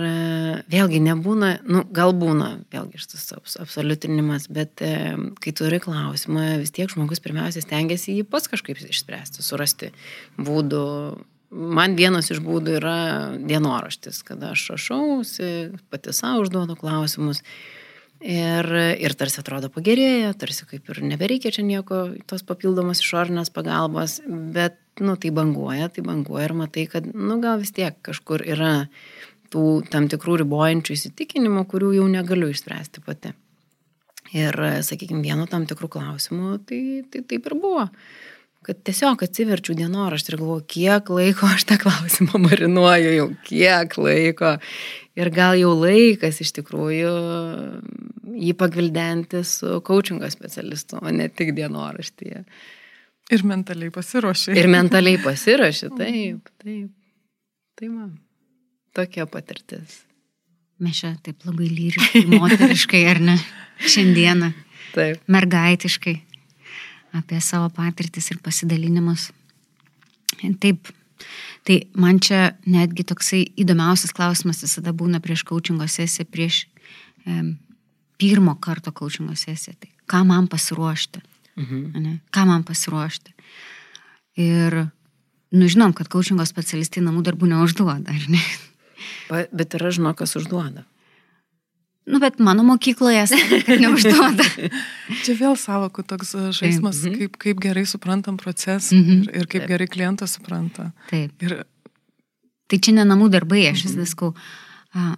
vėlgi 0.68 0.98
nebūna, 1.04 1.52
nu, 1.70 1.84
gal 1.94 2.10
būna, 2.18 2.48
vėlgi 2.74 2.98
šitas 2.98 3.28
abs- 3.36 3.54
absoliutinimas, 3.62 4.48
bet 4.52 4.82
kai 4.82 5.52
turi 5.54 5.78
klausimą, 5.80 6.56
vis 6.60 6.74
tiek 6.74 6.90
žmogus 6.90 7.22
pirmiausia 7.22 7.62
stengiasi 7.62 8.18
jį 8.18 8.26
pats 8.28 8.50
kažkaip 8.50 8.82
išspręsti, 8.82 9.46
surasti 9.46 9.92
būdų. 10.36 10.82
Man 11.56 11.94
vienas 11.94 12.32
iš 12.34 12.42
būdų 12.42 12.74
yra 12.80 12.98
dienoraštis, 13.38 14.18
kada 14.26 14.50
aš 14.56 14.66
rašausi, 14.74 15.50
pati 15.94 16.12
savo 16.12 16.42
užduodu 16.42 16.74
klausimus. 16.76 17.44
Ir, 18.24 18.66
ir 18.96 19.12
tarsi 19.12 19.42
atrodo 19.42 19.68
pagerėja, 19.68 20.32
tarsi 20.40 20.64
kaip 20.64 20.88
ir 20.88 21.02
nebereikia 21.04 21.52
čia 21.52 21.62
nieko, 21.66 22.16
tos 22.24 22.40
papildomos 22.48 23.02
išorinės 23.04 23.52
pagalbos, 23.52 24.22
bet, 24.26 24.78
nu, 25.04 25.18
tai 25.20 25.32
banguoja, 25.36 25.90
tai 25.92 26.04
banguoja 26.06 26.46
ir 26.48 26.54
matai, 26.56 26.86
kad, 26.88 27.10
nu, 27.12 27.36
gal 27.44 27.60
vis 27.60 27.74
tiek 27.76 27.98
kažkur 28.06 28.40
yra 28.48 28.86
tų 29.52 29.66
tam 29.92 30.08
tikrų 30.08 30.40
ribojančių 30.42 30.96
įsitikinimų, 30.96 31.66
kurių 31.68 31.92
jau 31.98 32.06
negaliu 32.08 32.48
išspręsti 32.54 33.04
pati. 33.04 33.34
Ir, 34.34 34.56
sakykime, 34.82 35.20
vieno 35.22 35.44
tam 35.50 35.68
tikrų 35.68 35.92
klausimų, 35.98 36.56
tai, 36.66 36.80
tai 37.12 37.22
taip 37.28 37.46
ir 37.46 37.54
buvo. 37.60 37.84
Kad 38.66 38.80
tiesiog 38.82 39.20
atsiverčiu 39.22 39.76
dienoraštį 39.78 40.32
ir 40.32 40.38
galvoju, 40.40 40.64
kiek 40.66 41.10
laiko 41.14 41.46
aš 41.46 41.68
tą 41.68 41.76
klausimą 41.78 42.40
marinuoju, 42.48 43.12
jau 43.14 43.26
kiek 43.46 43.94
laiko. 44.00 44.56
Ir 45.16 45.30
gal 45.32 45.54
jau 45.56 45.70
laikas 45.78 46.42
iš 46.42 46.50
tikrųjų 46.58 47.12
jį 48.36 48.56
pagvildenti 48.58 49.44
su 49.46 49.78
coachingo 49.86 50.28
specialistu, 50.32 50.98
o 51.00 51.14
ne 51.14 51.28
tik 51.32 51.54
dienoraštyje. 51.56 52.42
Ir 53.32 53.42
mentaliai 53.46 53.90
pasiruošė. 53.94 54.54
Ir 54.58 54.68
mentaliai 54.70 55.18
pasirašy, 55.22 55.90
taip, 56.00 56.50
taip. 56.62 56.90
Tai 57.76 57.88
man. 57.92 58.12
Tokia 58.96 59.26
patirtis. 59.30 60.02
Mes 60.82 60.98
čia 60.98 61.14
taip 61.24 61.44
labai 61.48 61.70
lyriškai, 61.70 62.26
moteriškai, 62.34 63.02
ar 63.08 63.22
ne? 63.30 63.38
Šiandieną. 63.92 64.52
Taip. 64.92 65.22
Mergaitiškai. 65.32 66.16
Apie 67.16 67.40
savo 67.40 67.68
patirtis 67.72 68.30
ir 68.32 68.40
pasidalinimus. 68.44 69.30
Taip. 70.60 70.90
Tai 71.66 71.76
man 71.98 72.18
čia 72.22 72.50
netgi 72.68 73.06
toksai 73.08 73.40
įdomiausias 73.58 74.12
klausimas 74.14 74.60
visada 74.62 74.92
būna 74.94 75.18
prieš 75.24 75.46
coachingo 75.48 75.86
sesiją, 75.90 76.26
prieš 76.30 76.66
e, 77.24 77.38
pirmo 78.20 78.54
karto 78.62 78.92
coachingo 78.92 79.34
sesiją. 79.38 79.74
Tai 79.80 79.90
ką 80.12 80.22
man 80.28 80.50
pasiruošti? 80.52 81.22
Mhm. 81.56 81.80
ane? 81.96 82.18
Ką 82.30 82.44
man 82.46 82.66
pasiruošti? 82.68 83.32
Ir, 84.44 84.76
nu, 85.56 85.68
žinom, 85.72 85.94
kad 85.96 86.10
coachingo 86.12 86.44
specialistai 86.46 87.02
namų 87.02 87.24
darbų 87.30 87.48
neužduoda, 87.54 88.12
ar 88.12 88.28
ne? 88.28 88.42
Bet 89.56 89.74
yra 89.78 89.90
žino, 89.94 90.12
kas 90.14 90.36
užduoda. 90.36 90.84
Nu, 92.06 92.20
bet 92.22 92.38
mano 92.38 92.62
mokykloje 92.62 93.24
neužduoda. 93.82 94.44
Čia 95.26 95.34
vėl 95.40 95.56
savokų 95.58 96.04
toks 96.06 96.34
e, 96.38 96.44
žaidimas, 96.54 97.00
Mhm. 97.02 97.16
kaip, 97.18 97.38
kaip 97.42 97.62
gerai 97.64 97.82
suprantam 97.86 98.36
procesą 98.38 98.94
Mhm. 98.94 99.24
ir, 99.26 99.40
ir 99.42 99.46
kaip 99.50 99.66
gerai 99.66 99.88
klientas 99.90 100.36
supranta. 100.38 100.92
Taip. 101.10 101.32
Ir 101.42 101.64
Tai 102.66 102.78
čia 102.82 102.90
ne 102.96 103.04
namų 103.06 103.28
darbai, 103.30 103.60
aš 103.70 103.84
vis 103.86 103.92
viskau, 103.94 104.32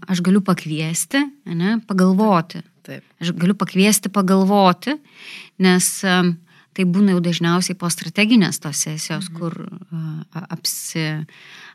aš 0.04 0.20
galiu 0.20 0.42
pakviesti, 0.44 1.22
ne, 1.48 1.78
pagalvoti. 1.88 2.60
Taip. 2.84 3.00
Aš 3.24 3.30
galiu 3.40 3.54
pakviesti 3.56 4.10
pagalvoti, 4.12 4.92
nes 5.64 5.88
tai 6.04 6.84
būna 6.84 7.14
jau 7.16 7.22
dažniausiai 7.24 7.72
po 7.80 7.88
strateginės 7.88 8.60
tos 8.60 8.84
sesijos, 8.84 9.30
kur 9.32 9.56
a, 10.36 10.44
apsi, 10.58 11.06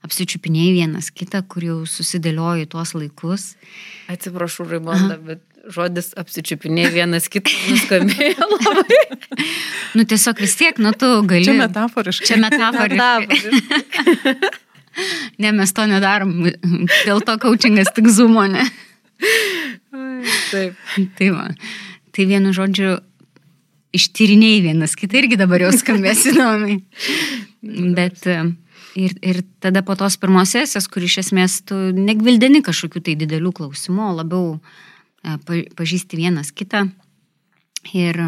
apsičiupinėjai 0.04 0.74
vienas 0.82 1.10
kitą, 1.16 1.44
kur 1.48 1.64
jau 1.66 1.80
susidėlioji 1.90 2.70
tuos 2.72 2.94
laikus. 2.98 3.54
Atsiprašau, 4.12 4.68
Raimonda, 4.70 5.18
bet 5.24 5.42
žodis 5.72 6.12
apsičiupinė 6.20 6.90
vienas 6.94 7.30
kitą 7.32 7.52
nuskambėjo 7.70 8.48
labai. 8.54 9.00
Nu 9.96 10.04
tiesiog 10.10 10.42
vis 10.44 10.56
tiek, 10.60 10.80
nu 10.84 10.92
tu 10.98 11.08
gali. 11.30 11.46
čia 11.48 11.56
metaforiškai. 11.62 12.28
Čia 12.34 12.38
metaforiškai. 12.44 14.36
Ne, 15.42 15.50
mes 15.58 15.72
to 15.74 15.88
nedarom. 15.90 16.36
Dėl 17.02 17.24
to 17.26 17.34
coachingas 17.42 17.90
tik 17.96 18.06
zumo, 18.14 18.44
ne? 18.46 18.62
Taip. 20.52 20.78
Tai 21.18 21.30
va. 21.34 21.48
Tai 22.14 22.26
vienu 22.30 22.54
žodžiu, 22.54 23.00
ištyrinėjai 23.98 24.60
vienas 24.68 24.94
kitą 25.00 25.18
irgi 25.24 25.40
dabar 25.42 25.66
jau 25.66 25.72
skambės 25.74 26.22
įdomiai. 26.30 26.78
Bet 27.98 28.22
ir, 28.96 29.16
ir 29.22 29.42
tada 29.64 29.84
po 29.86 29.96
tos 30.00 30.18
pirmos 30.22 30.54
sesijos, 30.54 30.88
kur 30.92 31.04
iš 31.06 31.20
esmės 31.24 31.62
tu 31.68 31.76
negvildeni 31.96 32.64
kažkokių 32.66 33.04
tai 33.06 33.16
didelių 33.20 33.54
klausimų, 33.60 34.10
labiau 34.22 34.58
e, 34.58 35.38
pa- 35.46 35.66
pažįsti 35.80 36.20
vienas 36.20 36.54
kitą. 36.56 36.88
Ir 37.94 38.20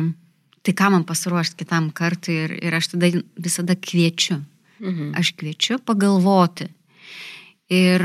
tai 0.65 0.73
ką 0.75 0.91
man 0.91 1.05
pasiruošti 1.07 1.61
kitam 1.61 1.91
kartui 1.95 2.35
ir, 2.47 2.55
ir 2.59 2.75
aš 2.75 2.95
tada 2.95 3.11
visada 3.37 3.77
kviečiu. 3.77 4.41
Mhm. 4.81 5.13
Aš 5.15 5.31
kviečiu 5.39 5.79
pagalvoti. 5.79 6.67
Ir 7.71 8.03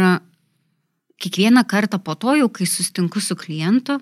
kiekvieną 1.20 1.64
kartą 1.68 1.98
po 1.98 2.14
to, 2.14 2.36
jau 2.38 2.48
kai 2.48 2.68
sustinku 2.68 3.20
su 3.20 3.36
klientu, 3.36 3.98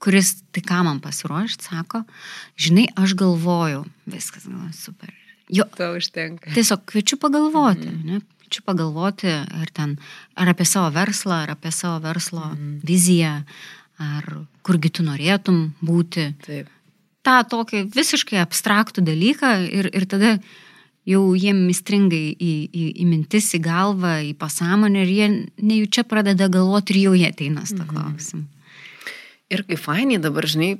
kuris 0.00 0.40
tai 0.52 0.64
ką 0.64 0.82
man 0.84 1.00
pasiruošti, 1.04 1.70
sako, 1.70 2.02
žinai, 2.56 2.88
aš 2.96 3.14
galvojau, 3.20 3.84
viskas, 4.08 4.48
galvoju, 4.48 4.74
super. 4.76 5.12
Jo, 5.50 5.66
Tau 5.76 5.96
užtenka. 5.98 6.52
tiesiog 6.54 6.84
kviečiu 6.86 7.18
pagalvoti, 7.22 7.88
mhm. 7.90 8.06
ne? 8.06 8.20
Kviečiu 8.44 8.64
pagalvoti, 8.66 9.30
ar 9.30 9.70
ten, 9.74 9.96
ar 10.38 10.52
apie 10.52 10.66
savo 10.68 10.90
verslą, 10.94 11.44
ar 11.44 11.54
apie 11.56 11.72
savo 11.74 11.98
verslo 12.06 12.44
mhm. 12.52 12.80
viziją, 12.86 13.36
ar 14.00 14.32
kurgi 14.66 14.92
tu 14.96 15.06
norėtum 15.06 15.70
būti. 15.84 16.30
Taip. 16.46 16.76
tą 17.26 17.42
tokį 17.44 17.84
visiškai 17.92 18.38
abstraktų 18.40 19.02
dalyką 19.04 19.50
ir, 19.68 19.90
ir 19.92 20.06
tada 20.08 20.38
jau 21.08 21.22
jiem 21.36 21.58
mistringai 21.66 22.30
į, 22.32 22.52
į, 22.72 22.84
į 23.02 23.08
mintis, 23.08 23.50
į 23.56 23.60
galvą, 23.64 24.14
į 24.30 24.32
pasąmonę 24.40 25.04
ir 25.04 25.12
jie 25.12 25.28
nejučia 25.60 26.04
pradeda 26.08 26.48
galvoti 26.52 26.94
ir 26.94 27.02
jau 27.04 27.12
jie 27.18 27.28
ateina 27.28 27.66
su 27.68 27.76
to 27.76 27.84
klausimu. 27.88 28.46
Ir 29.50 29.64
kaip 29.66 29.80
fainiai 29.82 30.20
dabar, 30.22 30.46
žinai, 30.46 30.76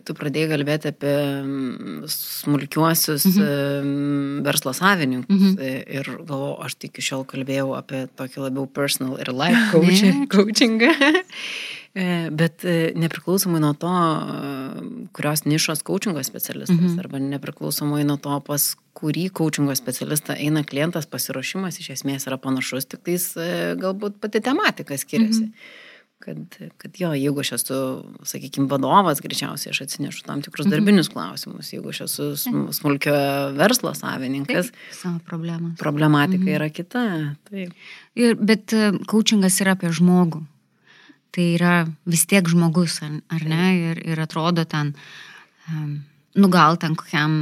tu 0.00 0.14
pradėjai 0.16 0.48
kalbėti 0.54 0.88
apie 0.94 1.12
mm, 1.44 2.06
smulkiuosius 2.08 3.26
mhm. 3.28 4.40
verslo 4.46 4.72
savininkus. 4.76 5.28
Mhm. 5.28 5.58
E, 5.60 5.72
Ir 5.98 6.08
galvoju, 6.24 6.54
aš 6.64 6.78
tik 6.80 6.94
iki 6.94 7.04
šiol 7.04 7.26
kalbėjau 7.28 7.74
apie 7.76 8.06
tokį 8.16 8.46
labiau 8.46 8.64
personal 8.70 9.18
ir 9.20 9.28
life 9.34 9.66
coaching, 9.74 10.24
coachingą. 10.32 10.94
E, 11.94 12.06
Bet 12.32 12.64
e, 12.64 12.94
nepriklausomai 12.98 13.60
nuo 13.62 13.74
to, 13.78 13.92
kurios 15.14 15.44
nišos 15.44 15.84
coachingo 15.86 16.24
specialistas, 16.24 16.80
mhm. 16.80 16.98
arba 17.04 17.20
nepriklausomai 17.22 18.06
nuo 18.08 18.16
to, 18.16 18.40
pas 18.48 18.70
kurį 18.96 19.28
coachingo 19.36 19.76
specialistą 19.76 20.38
eina 20.40 20.64
klientas, 20.64 21.06
pasiruošimas 21.10 21.82
iš 21.82 21.92
esmės 21.98 22.24
yra 22.30 22.40
panašus, 22.40 22.88
tik 22.88 23.04
tais 23.04 23.32
galbūt 23.78 24.16
pati 24.22 24.40
tematika 24.40 24.96
skiriasi. 24.96 25.50
Mhm. 25.50 25.82
Kad, 26.24 26.56
kad 26.80 26.94
jo, 26.96 27.10
jeigu 27.12 27.40
aš 27.42 27.50
esu, 27.58 27.78
sakykime, 28.24 28.64
vadovas, 28.70 29.18
greičiausiai 29.20 29.74
aš 29.74 29.82
atsinešu 29.84 30.22
tam 30.24 30.40
tikrus 30.40 30.70
darbinius 30.72 31.10
klausimus. 31.12 31.68
Jeigu 31.74 31.90
aš 31.92 31.98
esu 32.06 32.28
sm- 32.40 32.70
smulkio 32.72 33.16
verslo 33.58 33.92
savininkas, 33.92 34.70
Savo 34.96 35.18
problemas. 35.26 35.74
problematika 35.76 36.48
yra 36.54 36.70
kita. 36.72 37.02
Taip. 37.50 37.74
Ir, 38.16 38.38
bet 38.40 38.72
coachingas 39.10 39.58
yra 39.60 39.74
apie 39.76 39.90
žmogų. 39.92 40.40
Tai 41.36 41.44
yra 41.58 41.74
vis 42.08 42.24
tiek 42.30 42.48
žmogus, 42.48 43.02
ar, 43.04 43.18
ar 43.28 43.44
ne? 43.50 43.66
Ir, 43.90 44.00
ir 44.14 44.22
atrodo 44.24 44.64
ten, 44.64 44.94
um, 45.68 45.90
nu 46.40 46.48
gal 46.48 46.78
ten 46.80 46.96
kokiam 46.96 47.34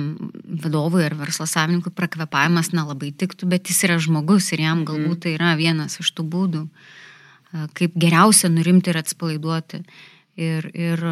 vadovui 0.64 1.04
ar 1.06 1.14
verslo 1.20 1.46
savininkui 1.46 1.94
prakvepavimas 1.94 2.72
nelabai 2.74 3.12
tiktų, 3.14 3.46
bet 3.52 3.70
jis 3.70 3.84
yra 3.86 4.00
žmogus 4.02 4.50
ir 4.56 4.64
jam 4.64 4.82
galbūt 4.88 5.22
tai 5.28 5.36
yra 5.36 5.52
vienas 5.60 6.00
iš 6.02 6.10
tų 6.16 6.26
būdų, 6.34 6.64
a, 6.66 6.98
kaip 7.76 7.94
geriausia 8.00 8.50
nurimti 8.52 8.92
ir 8.92 8.98
atsipalaiduoti. 9.02 9.82
Ir, 10.40 10.68
ir 10.72 11.02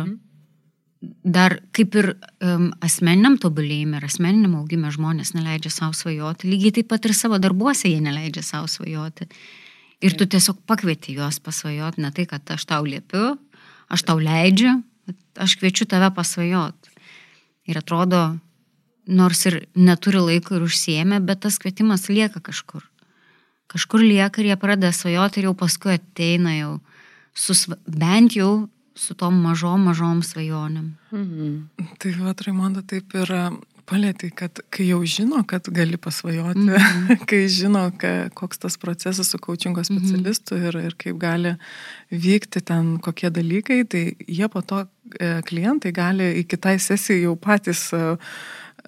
dar 1.24 1.56
kaip 1.76 1.96
ir 1.96 2.10
um, 2.44 2.68
asmeniniam 2.84 3.38
tobulėjime 3.40 4.00
ir 4.00 4.06
asmeniniam 4.08 4.58
augime 4.58 4.90
žmonės 4.92 5.32
neleidžia 5.36 5.72
savo 5.72 5.96
svajoti, 5.96 6.48
lygiai 6.50 6.78
taip 6.78 6.90
pat 6.92 7.08
ir 7.08 7.16
savo 7.16 7.40
darbuose 7.40 7.88
jie 7.88 8.00
neleidžia 8.04 8.44
savo 8.44 8.68
svajoti. 8.68 9.28
Ir 10.00 10.16
tu 10.16 10.24
tiesiog 10.24 10.62
pakvieti 10.68 11.16
juos 11.16 11.40
pasvajoti, 11.44 12.00
ne 12.00 12.12
tai, 12.16 12.24
kad 12.28 12.52
aš 12.52 12.64
tau 12.68 12.86
liepiu, 12.88 13.34
aš 13.92 14.04
tau 14.08 14.20
leidžiu, 14.20 14.78
aš 15.36 15.58
kviečiu 15.60 15.88
tave 15.88 16.08
pasvajoti. 16.16 16.94
Ir 17.68 17.80
atrodo, 17.80 18.22
nors 19.06 19.44
ir 19.48 19.60
neturi 19.76 20.22
laiko 20.24 20.56
ir 20.56 20.64
užsiemė, 20.64 21.20
bet 21.24 21.44
tas 21.44 21.60
kvietimas 21.60 22.08
lieka 22.08 22.40
kažkur. 22.44 22.86
Kažkur 23.70 24.02
lieka 24.02 24.42
ir 24.42 24.50
jie 24.50 24.58
pradeda 24.60 24.92
svajoti 24.92 25.40
ir 25.40 25.50
jau 25.50 25.54
paskui 25.54 25.94
ateina 25.94 26.56
jau 26.56 26.72
su, 27.34 27.54
bent 27.86 28.34
jau 28.36 28.68
su 28.98 29.14
tom 29.14 29.38
mažom, 29.44 29.86
mažom 29.86 30.24
svajonėm. 30.26 30.90
Mhm. 31.14 31.52
Tai 32.02 32.14
va, 32.18 32.34
Raimonda 32.46 32.82
taip 32.82 33.14
ir 33.14 33.30
palėtai, 33.90 34.30
kad 34.36 34.60
kai 34.72 34.86
jau 34.90 35.00
žino, 35.08 35.40
kad 35.48 35.66
gali 35.74 35.98
pasvajoti, 35.98 36.62
mm 36.62 36.76
-hmm. 36.76 37.24
kai 37.30 37.42
žino, 37.48 37.82
ka, 37.98 38.30
koks 38.34 38.58
tas 38.58 38.76
procesas 38.78 39.30
su 39.30 39.38
coachingo 39.38 39.84
specialistu 39.84 40.54
mm 40.54 40.60
-hmm. 40.60 40.68
ir, 40.68 40.86
ir 40.86 40.94
kaip 41.04 41.16
gali 41.18 41.54
vykti 42.10 42.60
ten 42.60 42.98
kokie 42.98 43.30
dalykai, 43.30 43.84
tai 43.84 44.14
jie 44.28 44.48
po 44.48 44.62
to 44.62 44.86
e, 45.20 45.42
klientai 45.42 45.92
gali 45.92 46.24
į 46.40 46.46
kitai 46.46 46.78
sesijai 46.78 47.22
jau 47.22 47.36
patys 47.36 47.92
e, 47.92 48.16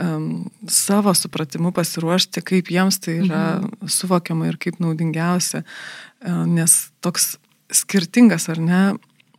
um, 0.00 0.50
savo 0.68 1.14
supratimu 1.14 1.72
pasiruošti, 1.74 2.42
kaip 2.46 2.70
jiems 2.72 3.00
tai 3.02 3.18
yra 3.22 3.44
mhm. 3.61 3.88
suvokiama 3.90 4.50
ir 4.50 4.59
kaip 4.62 4.81
naudingiausia, 4.83 5.62
e, 5.62 6.35
nes 6.48 6.76
toks 7.05 7.37
skirtingas 7.72 8.48
ar 8.52 8.61
ne 8.61 8.81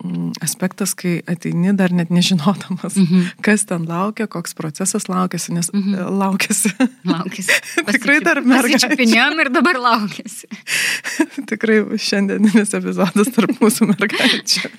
mm, 0.04 0.32
aspektas, 0.44 0.96
kai 0.98 1.20
ateini 1.30 1.74
dar 1.78 1.94
net 1.94 2.10
nežinodamas, 2.14 2.98
Mhm. 2.98 3.28
kas 3.46 3.66
ten 3.70 3.86
laukia, 3.88 4.28
koks 4.28 4.56
procesas 4.58 5.08
laukiasi, 5.10 5.54
nes 5.54 5.70
Mhm. 5.74 5.96
mhm. 5.96 6.18
laukiasi. 6.20 6.74
Laukėsi. 7.06 7.60
Tikrai 7.94 8.20
dar 8.26 8.42
mergaitė. 8.42 8.80
Pasičiupinėjom 8.80 9.40
ir 9.46 9.52
dabar 9.54 9.80
laukėsi. 9.80 10.50
Tikrai 11.52 11.84
šiandieninis 11.98 12.74
epizodas 12.74 13.32
tarp 13.36 13.56
mūsų 13.62 13.94
mergaičių. 13.94 14.74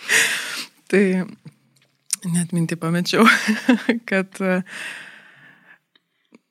Tai 0.88 1.04
net 2.34 2.52
mintį 2.52 2.76
pamečiau, 2.80 3.24
kad... 4.10 4.28
e, 4.40 4.62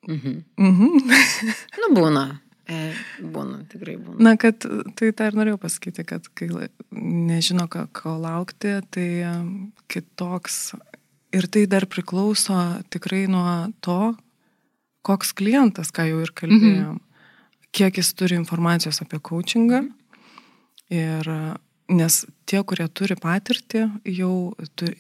Mhm. 0.07 0.43
Mhm. 0.57 1.13
Nu, 1.83 1.91
būna. 1.95 2.25
E, 2.63 2.93
būna, 3.19 3.63
tikrai 3.67 3.97
būna. 3.99 4.17
Na, 4.23 4.35
kad 4.39 4.63
tai 4.95 5.11
tą 5.11 5.27
ir 5.27 5.35
norėjau 5.35 5.59
pasakyti, 5.59 6.05
kad 6.07 6.27
kai 6.37 6.47
nežino, 6.91 7.67
ką, 7.71 7.89
ko 7.95 8.15
laukti, 8.21 8.77
tai 8.93 9.07
kitoks. 9.91 10.75
Ir 11.35 11.49
tai 11.51 11.65
dar 11.67 11.87
priklauso 11.89 12.55
tikrai 12.93 13.25
nuo 13.27 13.73
to, 13.83 14.13
koks 15.03 15.33
klientas, 15.35 15.91
ką 15.91 16.07
jau 16.07 16.21
ir 16.23 16.31
kalbėjom, 16.31 16.95
mhm. 16.95 17.03
kiek 17.75 17.99
jis 17.99 18.13
turi 18.15 18.39
informacijos 18.39 19.01
apie 19.03 19.19
coachingą. 19.19 19.83
Ir 20.93 21.27
nes 21.91 22.19
tie, 22.47 22.61
kurie 22.63 22.85
turi 22.95 23.17
patirtį, 23.19 23.83
jau 24.13 24.53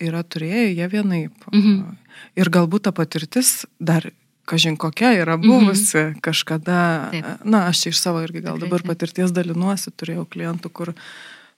yra 0.03 0.23
turėję, 0.23 0.73
jie 0.73 0.89
vienaip. 0.91 1.47
Mhm. 1.53 1.95
Ir 2.39 2.51
galbūt 2.53 2.87
ta 2.87 2.93
patirtis 2.95 3.63
dar, 3.79 4.09
kažin 4.49 4.77
kokia, 4.77 5.13
yra 5.21 5.37
buvusi 5.39 5.99
mhm. 5.99 6.19
kažkada. 6.25 6.79
Taip. 7.13 7.45
Na, 7.47 7.67
aš 7.71 7.87
iš 7.93 8.01
savo 8.01 8.23
irgi 8.25 8.43
gal 8.43 8.57
Tikrai 8.57 8.69
dabar 8.69 8.87
patirties 8.93 9.31
dalinuosi, 9.35 9.93
turėjau 9.95 10.25
klientų, 10.29 10.73
kur 10.73 10.93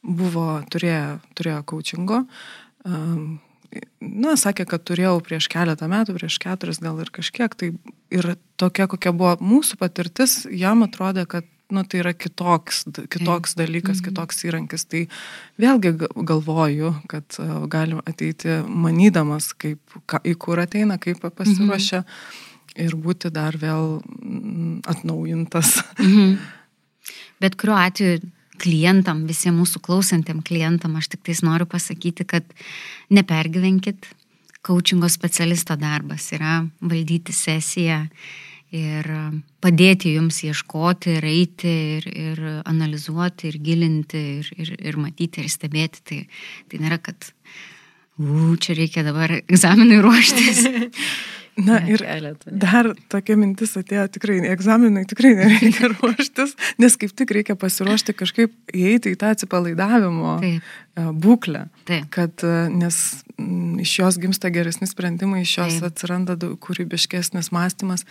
buvo, 0.05 0.61
turėjo, 0.69 1.17
turėjo 1.37 1.63
coachingo. 1.71 2.23
Um, 2.85 3.39
Na, 3.99 4.35
sakė, 4.39 4.63
kad 4.69 4.83
turėjau 4.87 5.17
prieš 5.25 5.49
keletą 5.51 5.89
metų, 5.91 6.13
prieš 6.15 6.37
keturis 6.39 6.79
gal 6.79 6.99
ir 7.03 7.09
kažkiek. 7.11 7.51
Tai 7.59 7.73
ir 8.13 8.27
tokia, 8.61 8.85
kokia 8.87 9.11
buvo 9.11 9.33
mūsų 9.43 9.75
patirtis, 9.81 10.45
jam 10.47 10.85
atrodė, 10.85 11.25
kad 11.27 11.49
nu, 11.73 11.81
tai 11.83 12.03
yra 12.03 12.13
kitoks, 12.13 12.83
kitoks 13.09 13.55
dalykas, 13.57 13.99
Mhm. 13.99 14.05
kitoks 14.07 14.43
įrankis. 14.45 14.85
Tai 14.87 15.07
vėlgi 15.59 15.97
ga- 15.97 16.13
galvoju, 16.13 16.93
kad 17.09 17.25
uh, 17.39 17.65
galim 17.67 18.01
ateiti 18.05 18.61
manydamas, 18.67 19.51
kaip, 19.57 19.81
ka, 20.05 20.19
į 20.23 20.35
kur 20.37 20.61
ateina, 20.61 20.99
kaip 21.01 21.19
pasiruošia 21.19 22.05
ir 22.75 22.95
būti 22.99 23.31
dar 23.33 23.57
vėl 23.59 23.99
mm, 24.03 24.85
atnaujintas. 24.91 25.79
Mhm. 25.99 26.37
Bet 27.43 27.57
kuriuo 27.59 27.77
atveju 27.79 28.21
klientam, 28.61 29.25
visiems 29.27 29.59
mūsų 29.59 29.81
klausantiem 29.83 30.41
klientam, 30.45 30.95
aš 30.95 31.11
tik 31.13 31.25
tais 31.27 31.41
noriu 31.45 31.67
pasakyti, 31.69 32.27
kad 32.27 32.47
nepergyvenkit. 33.13 34.07
Coachingo 34.65 35.05
specialisto 35.11 35.75
darbas 35.77 36.31
yra 36.33 36.63
valdyti 36.81 37.35
sesiją 37.35 37.99
ir 38.73 39.09
padėti 39.61 40.15
jums 40.15 40.39
ieškoti, 40.47 41.19
ir 41.19 41.27
eiti, 41.29 41.73
ir, 41.99 42.07
ir 42.09 42.41
analizuoti, 42.65 43.51
ir 43.51 43.59
gilinti, 43.61 44.23
ir, 44.39 44.49
ir, 44.57 44.73
ir 44.89 44.97
matyti, 44.97 45.43
ir 45.43 45.53
stebėti. 45.53 46.01
Tai, 46.09 46.19
tai 46.71 46.81
nėra, 46.81 46.97
kad, 47.03 47.29
u, 48.17 48.55
čia 48.57 48.75
reikia 48.79 49.05
dabar 49.05 49.37
egzaminui 49.43 50.01
ruoštis. 50.03 50.65
Na 51.57 51.77
ir 51.87 52.01
keletą, 52.03 52.51
dar 52.51 52.89
tokia 53.07 53.37
mintis 53.39 53.77
atėjo 53.79 54.09
tikrai, 54.11 54.41
egzaminui 54.51 55.05
tikrai 55.07 55.29
nereikia 55.37 55.87
ruoštis, 55.93 56.51
nes 56.83 56.97
kaip 56.99 57.13
tik 57.15 57.31
reikia 57.31 57.55
pasiruošti 57.55 58.11
kažkaip 58.19 58.51
įeiti 58.75 59.13
į 59.15 59.19
tą 59.21 59.29
atsipalaidavimo 59.31 60.33
Taip, 60.43 60.61
e, 60.99 61.05
būklę. 61.25 61.61
taip. 61.87 62.09
Kad, 62.11 62.43
e, 62.43 62.67
nes 62.75 62.97
mm, 63.39 63.79
iš 63.85 63.93
jos 64.01 64.19
gimsta 64.19 64.51
geresni 64.51 64.89
sprendimai, 64.91 65.45
iš 65.47 65.57
jos 65.61 65.77
Taip. 65.79 65.87
atsiranda 65.93 66.35
kūrybiškesnis 66.35 67.53
mąstymas. 67.55 68.03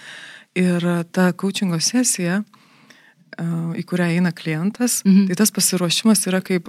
Ir 0.57 0.81
e, 0.81 0.97
ta 1.13 1.33
coachingo 1.37 1.77
sesija, 1.85 2.41
į 3.75 3.83
kurią 3.91 4.13
eina 4.15 4.31
klientas, 4.33 5.01
Mhm. 5.05 5.27
tai 5.27 5.35
tas 5.41 5.51
pasiruošimas 5.51 6.21
yra 6.31 6.39
kaip 6.41 6.69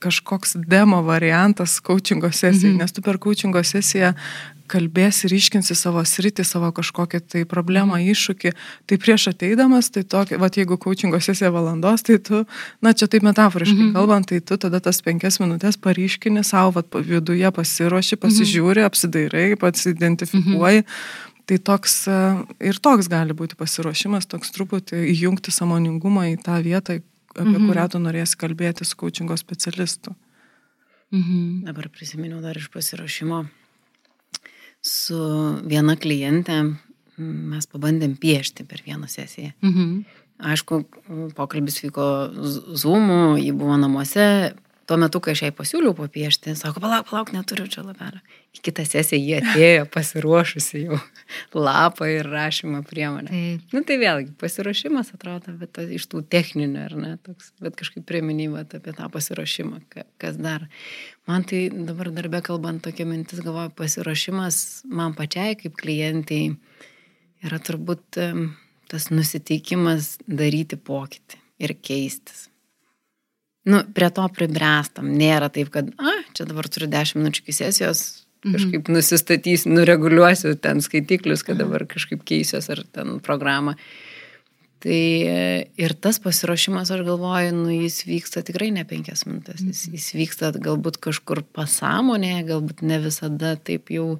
kažkoks 0.00 0.56
demo 0.68 1.02
variantas 1.02 1.80
coachingo 1.80 2.28
sesijai, 2.32 2.72
Mhm. 2.72 2.78
nes 2.82 2.92
tu 2.92 3.02
per 3.02 3.18
coachingo 3.18 3.62
sesiją 3.64 4.14
kalbėsi 4.66 5.26
ir 5.26 5.32
iškinsi 5.38 5.74
savo 5.78 6.00
sritį, 6.02 6.44
savo 6.44 6.72
kažkokią 6.72 7.20
tai 7.30 7.44
problemą, 7.44 7.96
Mhm. 7.96 8.10
iššūkį. 8.12 8.52
Tai 8.86 8.96
prieš 8.98 9.28
ateidamas, 9.32 9.90
tai 9.90 10.02
tokia, 10.02 10.38
va 10.38 10.48
jeigu 10.50 10.76
coachingo 10.76 11.16
sesija 11.20 11.50
valandos, 11.50 12.02
tai 12.02 12.18
tu, 12.18 12.44
na 12.82 12.92
čia 12.92 13.06
taip 13.06 13.22
metaforiškai 13.22 13.86
Mhm. 13.90 13.92
kalbant, 13.94 14.26
tai 14.26 14.40
tu 14.40 14.56
tada 14.56 14.80
tas 14.80 15.00
penkias 15.00 15.38
minutės 15.38 15.76
paryškini 15.78 16.44
savo, 16.44 16.72
va 16.72 16.82
viduje 17.00 17.48
pasiruoši, 17.52 18.16
pasižiūri, 18.16 18.82
apsidairai, 18.84 19.56
pats 19.56 19.86
identifikuoji. 19.86 20.84
Tai 21.46 21.58
toks 21.58 22.08
e, 22.08 22.44
ir 22.60 22.74
toks 22.82 23.06
gali 23.08 23.32
būti 23.32 23.54
pasiruošimas, 23.54 24.26
toks 24.26 24.50
truputį 24.50 25.14
įjungti 25.14 25.52
samoningumą 25.54 26.26
į 26.34 26.42
tą 26.42 26.58
vietą, 26.60 27.00
apie 27.38 27.58
Mhm. 27.58 27.68
kurią 27.68 27.88
tu 27.90 27.98
norėsi 27.98 28.36
kalbėti 28.36 28.84
su 28.84 28.96
coachingo 28.96 29.36
specialistu. 29.36 30.14
Mhm. 31.12 31.64
Dabar 31.64 31.88
prisiminiau 31.88 32.40
dar 32.42 32.56
iš 32.56 32.68
pasirašymo 32.70 33.48
su 34.82 35.18
viena 35.66 35.96
klientė, 35.96 36.76
mes 37.18 37.66
pabandėm 37.66 38.16
piešti 38.18 38.66
per 38.68 38.82
vieną 38.86 39.08
sesiją. 39.08 39.52
Mhm. 39.62 40.04
Aišku, 40.38 40.84
pokalbis 41.34 41.80
vyko 41.80 42.30
Zoom'u, 42.76 43.38
ji 43.40 43.52
buvo 43.52 43.76
namuose. 43.80 44.54
Tuo 44.86 44.96
metu, 45.02 45.18
kai 45.18 45.32
aš 45.34 45.40
jai 45.42 45.48
pasiūliau 45.50 45.96
papiešti, 45.98 46.52
sako, 46.54 46.78
palauk, 46.84 47.08
palauk, 47.08 47.32
neturiu 47.34 47.64
čia 47.70 47.82
lapelio. 47.82 48.20
Į 48.54 48.60
kitą 48.68 48.84
sesiją 48.86 49.18
jie 49.18 49.40
atėjo 49.40 49.86
pasiruošusi 49.90 50.82
jau 50.84 50.98
lapą 51.66 52.06
ir 52.12 52.28
rašymą 52.30 52.84
priemonę. 52.86 53.32
Taip. 53.32 53.64
Na 53.74 53.80
nu, 53.80 53.86
tai 53.88 53.96
vėlgi, 53.98 54.30
pasiruošimas 54.38 55.10
atrodo, 55.16 55.56
bet 55.58 55.74
ta, 55.74 55.82
iš 55.98 56.06
tų 56.12 56.22
techninių, 56.30 56.84
ar 56.84 56.94
ne, 57.02 57.12
toks, 57.26 57.50
bet 57.62 57.74
kažkaip 57.80 58.06
priminimat 58.06 58.78
apie 58.78 58.94
tą 58.94 59.10
pasiruošimą, 59.10 59.82
ka- 59.90 60.06
kas 60.22 60.38
dar. 60.38 60.68
Man 61.26 61.42
tai 61.50 61.66
dabar 61.74 62.12
darbė 62.14 62.44
kalbant 62.46 62.84
tokia 62.86 63.08
mintis, 63.10 63.42
galvoju, 63.42 63.74
pasiruošimas 63.74 64.60
man 64.86 65.18
pačiai 65.18 65.58
kaip 65.58 65.74
klientai 65.82 66.44
yra 67.42 67.58
turbūt 67.58 68.22
tas 68.86 69.10
nusiteikimas 69.10 70.16
daryti 70.30 70.78
pokytį 70.78 71.42
ir 71.66 71.74
keistis. 71.82 72.46
Nu, 73.66 73.82
prie 73.94 74.10
to 74.14 74.26
pribręstam. 74.30 75.10
Nėra 75.18 75.50
taip, 75.52 75.72
kad, 75.74 75.90
a, 75.98 76.14
čia 76.36 76.46
dabar 76.46 76.68
turiu 76.70 76.86
10 76.92 77.18
minučių 77.18 77.42
iki 77.42 77.54
sesijos, 77.56 78.02
kažkaip 78.46 78.90
nusistatysiu, 78.92 79.72
nureguliuosiu 79.74 80.54
ten 80.62 80.82
skaitiklius, 80.84 81.42
kad 81.46 81.58
dabar 81.58 81.86
kažkaip 81.90 82.22
keisiuos 82.26 82.68
ar 82.72 82.84
ten 82.94 83.18
programą. 83.24 83.74
Tai 84.86 84.98
ir 85.82 85.94
tas 85.98 86.20
pasiruošimas, 86.22 86.92
aš 86.94 87.02
galvoju, 87.06 87.54
nu, 87.56 87.70
jis 87.72 88.04
vyksta 88.06 88.44
tikrai 88.46 88.68
ne 88.74 88.84
penkias 88.86 89.24
minutės, 89.26 89.64
jis, 89.64 89.86
jis 89.96 90.10
vyksta 90.14 90.52
galbūt 90.52 91.00
kažkur 91.02 91.40
pasąmonėje, 91.56 92.44
galbūt 92.52 92.84
ne 92.86 93.00
visada 93.02 93.56
taip 93.56 93.90
jau 93.90 94.18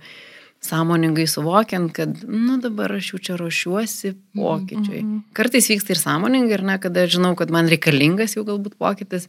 sąmoningai 0.65 1.27
suvokiant, 1.31 1.93
kad, 1.95 2.23
nu 2.29 2.57
dabar 2.59 2.93
aš 2.97 3.13
jau 3.13 3.19
čia 3.23 3.37
ruošiuosi 3.39 4.15
pokyčiui. 4.35 5.03
Kartais 5.37 5.69
vyksta 5.71 5.93
ir 5.95 6.01
sąmoningai, 6.01 6.57
ir 6.59 6.63
ne, 6.67 6.79
kada 6.83 7.05
žinau, 7.07 7.35
kad 7.39 7.51
man 7.55 7.69
reikalingas 7.71 8.35
jau 8.37 8.43
galbūt 8.49 8.75
pokytis, 8.81 9.29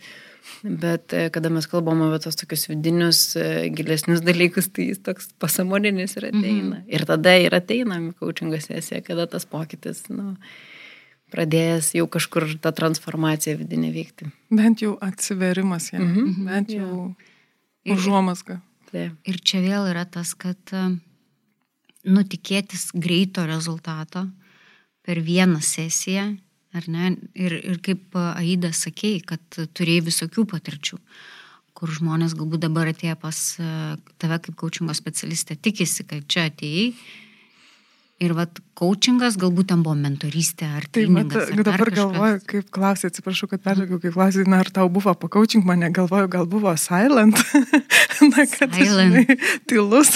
bet 0.64 1.14
e, 1.14 1.28
kada 1.30 1.50
mes 1.54 1.68
kalbam 1.70 2.02
apie 2.08 2.22
tos 2.24 2.36
tokius 2.40 2.66
vidinius, 2.72 3.36
e, 3.38 3.68
gilesnius 3.76 4.24
dalykus, 4.26 4.72
tai 4.74 4.88
jis 4.94 5.04
toks 5.06 5.30
pasąmoninis 5.40 6.18
ir 6.18 6.30
ateina. 6.32 6.82
Ir 6.88 7.06
tada 7.06 7.36
ir 7.38 7.54
ateina 7.54 8.00
coachingo 8.20 8.58
sesija, 8.64 9.04
kada 9.06 9.28
tas 9.28 9.46
pokytis, 9.46 10.06
nu, 10.10 10.36
pradėjęs 11.36 11.92
jau 12.00 12.08
kažkur 12.08 12.48
tą 12.64 12.72
transformaciją 12.72 13.58
vidinę 13.60 13.92
vykti. 13.92 14.32
Bent 14.50 14.82
jau 14.82 14.98
atsiverimas 15.04 15.92
jam, 15.92 16.02
Mhm. 16.08 16.46
bent 16.48 16.70
jau 16.72 17.16
užuomasga. 17.86 18.62
Taip. 18.92 19.12
Ir 19.28 19.36
čia 19.44 19.60
vėl 19.62 19.90
yra 19.92 20.06
tas, 20.10 20.34
kad 20.34 20.56
e, 20.72 20.98
nutikėtis 22.08 22.90
greito 22.96 23.46
rezultato 23.48 24.26
per 25.06 25.22
vieną 25.24 25.62
sesiją, 25.64 26.30
ar 26.76 26.88
ne? 26.92 27.14
Ir, 27.36 27.56
ir 27.60 27.82
kaip 27.84 28.16
e, 28.16 28.24
Aida 28.42 28.74
sakėjai, 28.76 29.22
kad 29.28 29.60
turėjai 29.78 30.08
visokių 30.10 30.48
patirčių, 30.52 31.00
kur 31.78 31.94
žmonės 31.94 32.36
galbūt 32.38 32.66
dabar 32.66 32.92
atėjo 32.92 33.16
pas 33.22 33.40
e, 33.60 33.70
tave 34.20 34.42
kaip 34.44 34.58
coachingo 34.60 34.96
specialistė, 34.98 35.56
tikisi, 35.56 36.08
kad 36.10 36.28
čia 36.32 36.48
atėjai. 36.52 36.92
Ir 38.18 38.32
vad, 38.34 38.58
coachingas 38.74 39.36
galbūt 39.38 39.68
ten 39.70 39.84
buvo 39.86 39.94
mentorystė 40.00 40.66
ar 40.80 40.86
Tai 40.90 41.04
ar 41.20 41.28
dar 41.30 41.52
dabar 41.68 41.92
galvoju, 41.94 42.40
kaip 42.50 42.72
klausai, 42.74 43.12
atsiprašau, 43.12 43.46
kad 43.52 43.62
pertraukiau, 43.62 44.00
kaip 44.02 44.16
klausai, 44.16 44.46
na 44.50 44.64
ar 44.64 44.72
tau 44.74 44.88
buvo 44.90 45.14
pakaučink 45.22 45.68
mane, 45.68 45.92
galvoju, 45.94 46.32
gal 46.34 46.48
buvo 46.50 46.74
silent, 46.82 47.38
na 48.32 48.48
kad 48.50 48.74
Silent. 48.74 49.20
žinai, 49.22 49.38
tylus, 49.70 50.10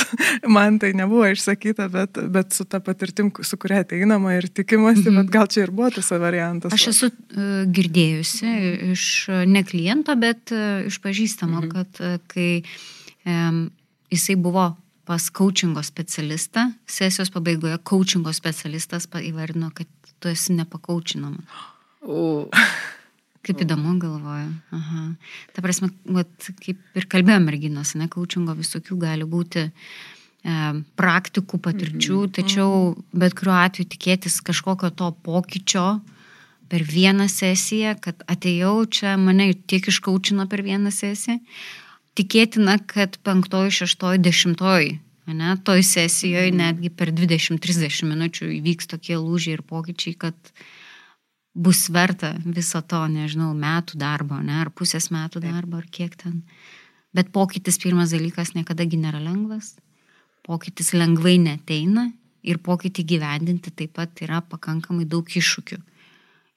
man 0.50 0.82
tai 0.82 0.96
nebuvo 0.98 1.30
išsakyta, 1.30 1.92
bet, 1.94 2.18
bet 2.34 2.58
su 2.58 2.66
ta 2.66 2.82
patirtim, 2.82 3.30
su 3.46 3.62
kuria 3.62 3.84
ateinama 3.86 4.34
ir 4.40 4.50
tikimasi, 4.50 5.06
mhm. 5.06 5.22
bet 5.22 5.34
gal 5.38 5.54
čia 5.54 5.68
ir 5.68 5.76
buvo 5.78 5.94
tas 5.94 6.10
variantas. 6.10 6.74
Aš 6.74 6.90
esu 6.96 7.12
uh, 7.14 7.54
girdėjusi 7.70 8.56
iš 8.96 9.06
ne 9.46 9.62
kliento, 9.62 10.18
bet 10.18 10.50
uh, 10.58 10.82
iš 10.90 10.98
pažįstamo, 11.06 11.68
mhm. 11.68 11.70
kad 11.78 12.02
uh, 12.02 12.18
kai 12.34 12.64
um, 13.30 13.68
jisai 14.10 14.42
buvo 14.42 14.72
pas 15.12 15.28
coachingo 15.36 15.84
specialistą, 15.84 16.70
sesijos 16.88 17.34
pabaigoje 17.36 17.76
coachingo 17.84 18.32
specialistas 18.32 19.10
įvardino, 19.20 19.68
kad 19.76 19.90
tu 20.24 20.32
esi 20.32 20.56
nepakaučinama. 20.56 21.42
U, 22.08 22.48
Kaip 23.42 23.64
įdomu 23.66 23.98
galvoju. 24.00 24.48
Aha. 24.78 25.04
Ta 25.52 25.64
prasme, 25.66 25.90
vat, 26.16 26.32
kaip 26.62 26.80
ir 26.96 27.08
kalbėjome 27.12 27.50
merginos, 27.50 27.96
ne, 28.00 28.08
coachingo 28.08 28.56
visokių 28.56 28.98
gali 29.02 29.28
būti 29.28 29.66
e, 29.66 29.72
praktikų, 31.02 31.60
patirčių, 31.68 32.22
tačiau 32.38 32.72
bet 33.12 33.36
kuriuo 33.36 33.58
atveju 33.58 33.92
tikėtis 33.98 34.40
kažkokio 34.46 34.94
to 34.96 35.12
pokyčio 35.26 35.88
per 36.72 36.86
vieną 36.88 37.28
sesiją, 37.28 37.98
kad 38.00 38.24
atėjau 38.32 38.78
čia, 38.88 39.18
mane 39.20 39.52
tiek 39.68 39.92
iškaučino 39.92 40.48
per 40.48 40.64
vieną 40.64 40.94
sesiją, 40.96 41.42
tikėtina, 42.18 42.78
kad 42.90 43.18
penktoji, 43.26 43.74
šeštoji, 43.82 44.22
dešimtoji, 44.26 44.92
ne, 45.32 45.56
toj 45.66 45.84
sesijoje 45.86 46.52
netgi 46.56 46.92
per 46.94 47.14
20-30 47.16 48.08
minučių 48.10 48.50
įvyks 48.58 48.90
tokie 48.92 49.18
lūžiai 49.20 49.58
ir 49.58 49.66
pokyčiai, 49.68 50.18
kad 50.20 50.54
bus 51.56 51.86
verta 51.92 52.34
viso 52.46 52.82
to, 52.82 53.02
nežinau, 53.12 53.52
metų 53.58 54.00
darbo, 54.00 54.40
ne, 54.44 54.62
ar 54.64 54.72
pusės 54.76 55.10
metų 55.12 55.44
darbo, 55.44 55.82
ar 55.82 55.88
kiek 55.92 56.16
ten. 56.20 56.42
Bet 57.16 57.32
pokytis 57.36 57.80
pirmas 57.82 58.14
dalykas 58.16 58.54
niekadagi 58.56 59.00
nėra 59.00 59.20
lengvas, 59.24 59.76
pokytis 60.48 60.94
lengvai 60.96 61.38
neteina 61.44 62.10
ir 62.42 62.60
pokytį 62.64 63.04
gyvendinti 63.08 63.74
taip 63.76 63.98
pat 64.00 64.24
yra 64.24 64.40
pakankamai 64.42 65.06
daug 65.06 65.28
iššūkių. 65.28 65.82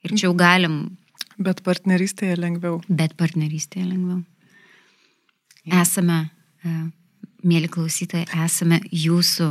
Ir 0.05 0.15
čia 0.15 0.29
jau 0.29 0.37
galim, 0.37 0.97
Bet 1.39 1.65
partnerystėje 1.67 2.37
lengviau. 2.39 2.81
bet 2.89 3.17
partnerystėje 3.19 3.89
lengviau. 3.89 4.23
Esame, 5.73 6.31
e, 6.65 6.75
mėly 7.45 7.69
klausytojai, 7.73 8.27
esame 8.45 8.81
jūsų 8.93 9.51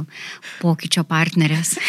pokyčio 0.62 1.04
partnerės. 1.10 1.76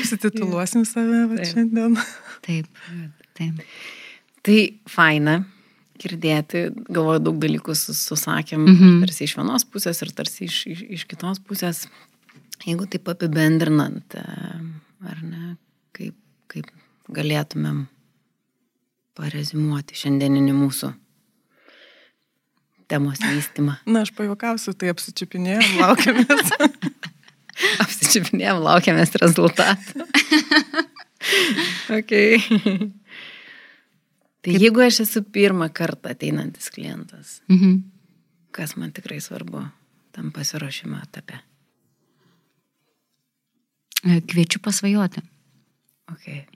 Susitituluosim 0.00 0.84
save 0.88 1.24
va, 1.30 1.36
Taip. 1.40 1.50
šiandien. 1.52 1.96
Taip, 2.44 2.66
taip. 3.36 3.62
Tai 4.46 4.58
faina 4.88 5.34
girdėti, 6.00 6.62
galvoju, 6.88 7.20
daug 7.26 7.36
dalykų 7.42 7.74
sus- 7.76 8.00
susakėm, 8.08 8.62
Mhm. 8.64 8.72
mhm. 8.76 9.00
tarsi 9.04 9.24
iš 9.28 9.34
vienos 9.36 9.64
pusės 9.68 10.00
ir 10.02 10.12
tarsi 10.16 10.44
iš, 10.48 10.66
iš, 10.66 10.82
iš 10.96 11.04
kitos 11.04 11.38
pusės. 11.44 11.86
Jeigu 12.64 12.86
taip 12.88 13.08
apibendrinant, 13.08 14.14
e, 14.14 14.24
ar 15.08 15.18
ne, 15.22 15.56
kaip, 15.92 16.14
kaip 16.48 16.66
galėtumėm 17.12 17.86
parezimuoti 19.16 19.94
šiandieninį 19.96 20.52
mūsų 20.56 20.94
temos 22.90 23.20
vystymą. 23.22 23.76
Na, 23.86 24.02
aš 24.04 24.10
pajokausiu, 24.18 24.74
tai 24.78 24.90
apsičiupinėjom, 24.92 25.68
laukiamės. 25.80 26.50
Apsičiupinėjom, 27.84 28.62
laukiamės 28.64 29.12
rezultatų. 29.20 30.06
okay. 31.98 32.40
Tai 34.40 34.54
jeigu 34.56 34.80
aš 34.86 35.02
esu 35.04 35.20
pirmą 35.28 35.68
kartą 35.76 36.14
ateinantis 36.14 36.70
klientas, 36.72 37.38
Mhm. 37.52 37.82
kas 38.56 38.72
man 38.80 38.90
tikrai 38.96 39.20
svarbu 39.20 39.66
tam 40.16 40.30
pasiruošimo 40.34 40.96
etape? 41.04 41.38
E, 44.08 44.20
Kviečiu 44.24 44.60
pasvajoti. 44.64 45.20
Okay. 46.12 46.46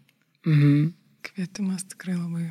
Mhm. 0.47 0.93
Kvietimas 1.25 1.85
tikrai 1.89 2.17
labai 2.17 2.49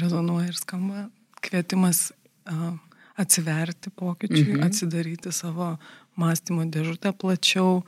rezonuoja 0.00 0.50
ir 0.50 0.58
skamba. 0.58 1.08
Kvietimas 1.42 2.10
uh, 2.50 2.74
atsiverti 3.20 3.92
pokyčiui, 3.96 4.56
mhm. 4.56 4.64
atsidaryti 4.68 5.32
savo 5.32 5.74
mąstymo 6.20 6.64
dėžutę 6.72 7.12
plačiau, 7.16 7.82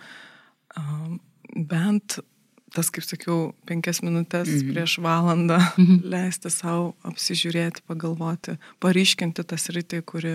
bent 1.57 2.21
tas, 2.73 2.91
kaip 2.93 3.05
sakiau, 3.05 3.39
penkias 3.69 4.01
minutės 4.05 4.49
mm 4.49 4.59
-hmm. 4.59 4.73
prieš 4.73 4.99
valandą 5.05 5.59
mm 5.59 5.87
-hmm. 5.87 6.05
leisti 6.15 6.51
savo 6.51 6.95
apsižiūrėti, 7.05 7.85
pagalvoti, 7.87 8.57
paryškinti 8.81 9.45
tas 9.45 9.69
rytį, 9.69 10.03
kuri, 10.03 10.35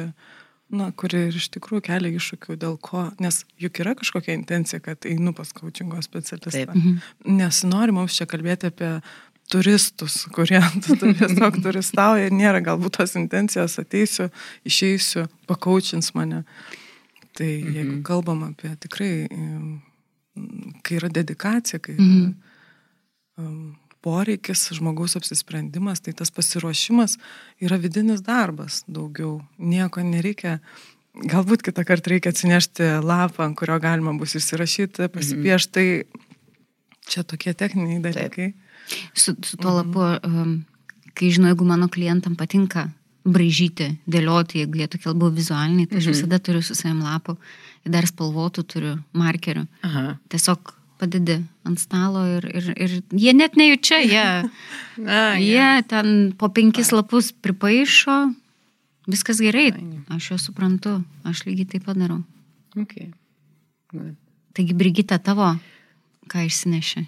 na, 0.69 0.91
kuri 0.91 1.27
ir 1.27 1.35
iš 1.35 1.49
tikrųjų 1.55 1.81
kelia 1.89 2.11
iššūkių, 2.19 2.57
dėl 2.63 2.77
ko, 2.81 3.11
nes 3.19 3.45
juk 3.57 3.79
yra 3.79 3.95
kažkokia 3.95 4.33
intencija, 4.33 4.79
kad 4.79 5.05
einu 5.05 5.33
pas 5.33 5.53
coachingo 5.53 6.01
specialistą. 6.01 6.73
Mm 6.73 6.81
-hmm. 6.81 6.97
Nesinori 7.25 7.91
mums 7.91 8.13
čia 8.13 8.25
kalbėti 8.25 8.67
apie 8.67 9.01
turistus, 9.51 10.25
kurie 10.35 10.61
tiesiog 10.83 11.61
turistauja 11.63 12.27
ir 12.27 12.35
nėra 12.35 12.61
galbūt 12.65 12.99
tos 12.99 13.15
intencijos, 13.19 13.77
ateisiu, 13.81 14.29
išeisiu, 14.67 15.27
pakaučins 15.47 16.13
mane. 16.17 16.43
Tai 17.37 17.47
jeigu 17.47 17.99
mhm. 17.99 18.03
kalbam 18.07 18.47
apie 18.49 18.73
tikrai 18.81 19.11
kai 20.83 20.97
yra 20.99 21.09
dedikacija, 21.13 21.79
kai 21.83 21.95
yra 21.95 22.03
mm. 22.03 22.33
um, 23.41 23.61
poreikis, 24.05 24.67
žmogaus 24.77 25.17
apsisprendimas, 25.19 26.01
tai 26.03 26.13
tas 26.17 26.31
pasiruošimas 26.33 27.17
yra 27.63 27.79
vidinis 27.81 28.23
darbas 28.25 28.83
daugiau. 28.87 29.39
Nieko 29.57 30.03
nereikia. 30.05 30.59
Galbūt 31.17 31.63
kitą 31.65 31.81
kartą 31.87 32.13
reikia 32.13 32.29
atsinešti 32.29 32.91
lapą, 33.01 33.47
ant 33.47 33.57
kurio 33.57 33.79
galima 33.81 34.13
bus 34.19 34.35
įsirašyti, 34.37 35.09
pasipiešti. 35.09 35.73
Tai 35.73 37.07
čia 37.09 37.23
tokie 37.25 37.55
techniniai 37.57 38.03
dalykai. 38.03 38.51
Taip. 38.53 38.66
Su, 39.13 39.35
su 39.43 39.57
tuo 39.59 39.79
lapu, 39.79 40.05
um, 40.23 40.53
kai 41.17 41.31
žinau, 41.33 41.51
jeigu 41.51 41.67
mano 41.67 41.89
klientam 41.91 42.37
patinka 42.39 42.87
braižyti, 43.27 43.91
dėlioti, 44.07 44.61
jeigu 44.63 44.81
jie 44.81 44.87
tokie 44.91 45.09
labiau 45.11 45.31
vizualiniai, 45.35 45.89
tai 45.89 45.99
aš 45.99 46.09
mhm. 46.09 46.15
visada 46.15 46.39
turiu 46.39 46.63
su 46.63 46.77
savim 46.77 47.01
lapų 47.03 47.35
dar 47.91 48.07
spalvotų 48.07 48.63
turiu 48.67 48.95
markerių. 49.17 49.65
Aha. 49.87 50.03
Tiesiog 50.31 50.73
padedi 50.97 51.37
ant 51.67 51.79
stalo 51.79 52.23
ir, 52.37 52.47
ir, 52.57 52.69
ir 52.73 52.95
jie 53.13 53.33
net 53.37 53.57
nejučia, 53.59 54.01
jie, 54.01 54.25
A, 55.05 55.37
jie 55.37 55.53
ja. 55.53 55.81
ten 55.85 56.31
po 56.37 56.49
penkis 56.53 56.91
lapus 56.95 57.29
pripaišo, 57.31 58.17
viskas 59.07 59.41
gerai, 59.43 59.69
aš 60.13 60.31
juos 60.31 60.47
suprantu, 60.49 60.97
aš 61.27 61.45
lygiai 61.47 61.75
taip 61.75 61.85
pat 61.87 61.99
darau. 61.99 62.23
Okay. 62.77 63.11
Good. 63.93 64.15
Taigi, 64.57 64.73
Brigita, 64.77 65.19
tavo, 65.21 65.53
ką 66.31 66.47
išsineši? 66.47 67.05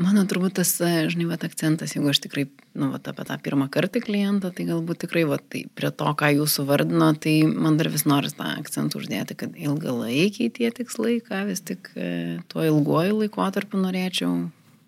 Mano 0.00 0.22
turbūt 0.24 0.54
tas, 0.56 0.70
e, 0.80 1.08
žinai, 1.12 1.26
vat, 1.28 1.42
akcentas, 1.44 1.92
jeigu 1.92 2.08
aš 2.08 2.22
tikrai, 2.24 2.46
nu, 2.78 2.88
vat, 2.94 3.04
apie 3.10 3.24
tą 3.28 3.36
pirmą 3.44 3.66
kartą 3.72 4.00
klientą, 4.00 4.48
tai 4.56 4.64
galbūt 4.70 5.02
tikrai, 5.02 5.26
vat, 5.28 5.42
tai 5.52 5.66
prie 5.76 5.90
to, 5.92 6.08
ką 6.16 6.30
jūsų 6.38 6.64
vardino, 6.68 7.10
tai 7.20 7.34
man 7.44 7.76
dar 7.76 7.90
vis 7.92 8.06
noris 8.08 8.32
tą 8.38 8.46
akcentą 8.54 8.96
uždėti, 8.96 9.36
kad 9.42 9.58
ilgalaikiai 9.60 10.48
tie 10.56 10.70
tikslai, 10.72 11.18
ką 11.26 11.42
vis 11.50 11.60
tik 11.68 11.90
e, 12.00 12.38
tuo 12.48 12.64
ilguoju 12.64 13.18
laikotarpiu 13.18 13.82
norėčiau 13.82 14.46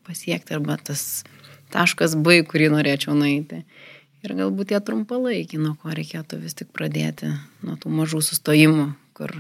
pasiekti, 0.09 0.57
arba 0.57 0.79
tas 0.81 1.27
taškas 1.75 2.15
B, 2.17 2.39
kurį 2.49 2.71
norėčiau 2.73 3.17
nueiti. 3.19 3.67
Ir 4.25 4.37
galbūt 4.39 4.71
tie 4.71 4.81
trumpalaikiai, 4.81 5.61
nuo 5.61 5.75
ko 5.83 5.93
reikėtų 5.93 6.39
vis 6.41 6.57
tik 6.57 6.71
pradėti, 6.73 7.35
nuo 7.67 7.77
tų 7.77 7.93
mažų 7.99 8.23
sustojimų, 8.31 8.89
kur, 9.19 9.35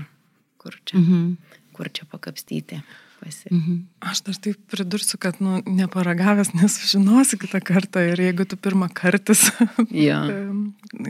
kur, 0.60 0.76
čia, 0.84 0.98
mhm. 1.00 1.56
kur 1.72 1.88
čia 1.88 2.04
pakapstyti 2.12 2.82
pasi. 3.22 3.48
Mhm. 3.50 3.82
Aš 4.10 4.24
dar 4.26 4.38
taip 4.46 4.62
pridursiu, 4.70 5.18
kad 5.22 5.38
nu, 5.42 5.60
neparagavęs 5.66 6.52
nesužinosi 6.58 7.38
kitą 7.40 7.62
kartą 7.64 8.02
ir 8.12 8.20
jeigu 8.26 8.46
tu 8.48 8.58
pirmą 8.58 8.90
kartas 8.94 9.48
ja. 10.08 10.24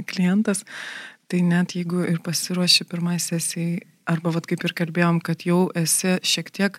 klientas, 0.07 0.67
tai 1.33 1.43
net 1.47 1.77
jeigu 1.79 2.05
ir 2.05 2.21
pasiruoši 2.25 2.87
pirmai 2.91 3.19
sesijai, 3.23 3.81
arba 4.09 4.33
vad 4.35 4.49
kaip 4.51 4.65
ir 4.67 4.77
kalbėjom, 4.77 5.23
kad 5.25 5.47
jau 5.47 5.65
esi 5.79 6.19
šiek 6.27 6.51
tiek 6.55 6.79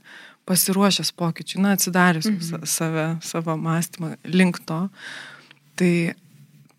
pasiruošęs 0.50 1.14
pokyčiui, 1.16 1.62
na, 1.64 1.78
atsidarius 1.78 2.28
mhm. 2.30 2.68
save, 2.68 3.08
savo 3.24 3.56
mąstymą 3.58 4.16
link 4.28 4.60
to, 4.68 4.86
tai 5.80 5.94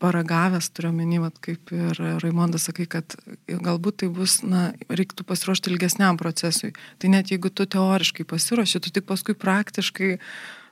paragavęs, 0.03 0.69
turiu 0.75 0.91
menį, 0.95 1.21
kaip 1.45 1.73
ir 1.75 2.01
Raimondas 2.23 2.67
sakai, 2.69 2.87
kad 2.91 3.17
galbūt 3.49 4.03
tai 4.03 4.11
bus, 4.13 4.41
na, 4.47 4.73
reiktų 4.91 5.27
pasiruošti 5.29 5.73
ilgesniam 5.73 6.19
procesui. 6.21 6.73
Tai 7.03 7.13
net 7.15 7.33
jeigu 7.33 7.51
tu 7.51 7.67
teoriškai 7.71 8.27
pasiruoši, 8.29 8.83
tu 8.85 8.93
tik 8.95 9.07
paskui 9.09 9.37
praktiškai 9.39 10.15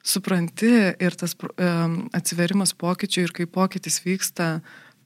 supranti 0.03 0.73
ir 0.99 1.19
tas 1.19 1.37
um, 1.39 1.99
atsiverimas 2.17 2.75
pokyčių 2.79 3.27
ir 3.27 3.35
kai 3.37 3.47
pokytis 3.47 4.01
vyksta 4.03 4.57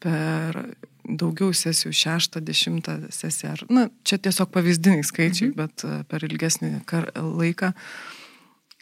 per 0.01 0.63
daugiau 1.07 1.53
sesijų, 1.55 1.93
šeštą, 1.95 2.41
dešimtą 2.45 2.97
sesiją. 3.15 3.53
Ar, 3.55 3.65
na, 3.71 3.89
čia 4.09 4.19
tiesiog 4.19 4.51
pavyzdiniai 4.55 5.07
skaičiai, 5.07 5.51
mhm. 5.53 5.59
bet 5.61 5.87
uh, 5.87 6.01
per 6.09 6.25
ilgesnį 6.27 6.81
laiką. 7.17 7.75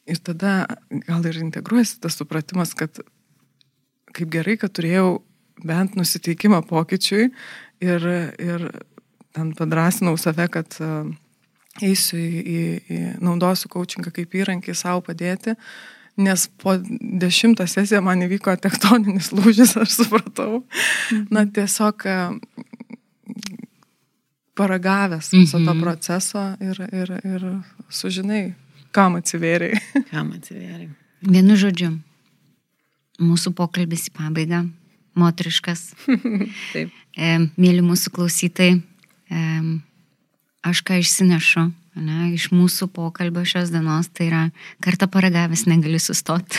Ir 0.04 0.18
tada 0.20 0.66
gal 1.06 1.24
ir 1.24 1.38
integruojasi 1.40 2.02
tas 2.04 2.18
supratimas, 2.20 2.74
kad 2.76 3.00
kaip 4.14 4.30
gerai, 4.32 4.56
kad 4.60 4.72
turėjau 4.74 5.18
bent 5.64 5.96
nusiteikimą 5.98 6.62
pokyčiui 6.68 7.28
ir, 7.84 8.06
ir 8.42 8.68
ten 9.34 9.52
padrasinau 9.58 10.16
save, 10.20 10.46
kad 10.52 10.78
e, 10.82 10.92
eisiu 11.82 12.20
į, 12.20 12.30
į, 12.30 12.62
į 12.86 13.00
naudosiu 13.24 13.70
coachingą 13.72 14.12
kaip 14.14 14.34
įrankį 14.40 14.76
savo 14.78 15.02
padėti, 15.08 15.56
nes 16.20 16.46
po 16.62 16.76
dešimtą 16.78 17.66
sesiją 17.70 18.02
man 18.06 18.22
įvyko 18.26 18.54
tektoninis 18.62 19.32
lūžis, 19.34 19.74
aš 19.80 19.98
supratau. 20.02 20.62
Na, 21.34 21.46
tiesiog 21.46 22.06
e, 22.06 22.18
paragavęs 24.54 25.32
viso 25.34 25.58
to 25.58 25.70
mhm. 25.70 25.82
proceso 25.82 26.44
ir, 26.62 26.82
ir, 26.94 27.14
ir 27.26 27.48
sužinai, 27.90 28.44
kam 28.94 29.18
atsivėriai. 29.18 29.80
Kam 30.12 30.34
atsivėriai. 30.36 30.92
Vienu 31.24 31.56
žodžiu, 31.58 31.94
mūsų 33.22 33.54
pokalbis 33.58 34.08
į 34.10 34.16
pabaigą 34.18 34.64
moteriškas. 35.18 35.92
Taip. 36.74 36.92
E, 37.14 37.32
mėly 37.54 37.82
mūsų 37.86 38.12
klausytai, 38.14 38.70
e, 39.30 39.46
aš 40.66 40.82
ką 40.86 40.98
išsinešu 41.02 41.68
ne, 42.00 42.30
iš 42.34 42.50
mūsų 42.54 42.88
pokalbio 42.94 43.44
šios 43.46 43.72
dienos, 43.74 44.10
tai 44.14 44.28
yra 44.30 44.44
kartą 44.84 45.08
paragavęs 45.10 45.66
negali 45.70 46.00
sustoti. 46.02 46.58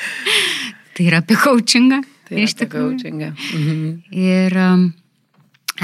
tai 0.96 1.06
yra 1.06 1.20
apie 1.22 1.38
coachingą. 1.38 2.02
Tai 2.30 2.42
iš 2.46 2.56
tikrųjų. 2.62 2.96
Coachingą. 2.96 3.30
Mhm. 3.58 3.86
Ir 4.14 4.58
um, 4.62 4.84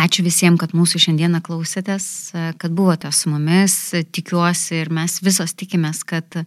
ačiū 0.03 0.24
visiems, 0.26 0.61
kad 0.62 0.74
mūsų 0.76 1.01
šiandieną 1.07 1.43
klausėtės, 1.47 2.09
kad 2.61 2.74
buvote 2.76 3.11
su 3.14 3.32
mumis. 3.32 3.76
Tikiuosi 4.14 4.82
ir 4.82 4.93
mes 4.95 5.18
visos 5.24 5.57
tikimės, 5.59 6.03
kad 6.07 6.43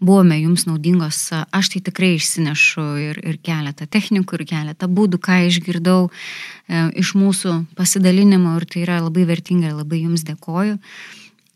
buvome 0.00 0.38
jums 0.40 0.64
naudingos, 0.66 1.18
aš 1.52 1.68
tai 1.74 1.82
tikrai 1.84 2.14
išsinešu 2.16 2.84
ir, 3.02 3.20
ir 3.20 3.38
keletą 3.44 3.86
technikų, 3.86 4.40
ir 4.40 4.46
keletą 4.48 4.88
būdų, 4.88 5.20
ką 5.20 5.42
išgirdau 5.48 6.08
e, 6.08 6.86
iš 7.02 7.12
mūsų 7.18 7.58
pasidalinimo 7.76 8.56
ir 8.56 8.66
tai 8.66 8.86
yra 8.86 9.00
labai 9.04 9.26
vertinga 9.28 9.68
ir 9.68 9.76
labai 9.76 10.02
jums 10.06 10.24
dėkoju. 10.28 10.78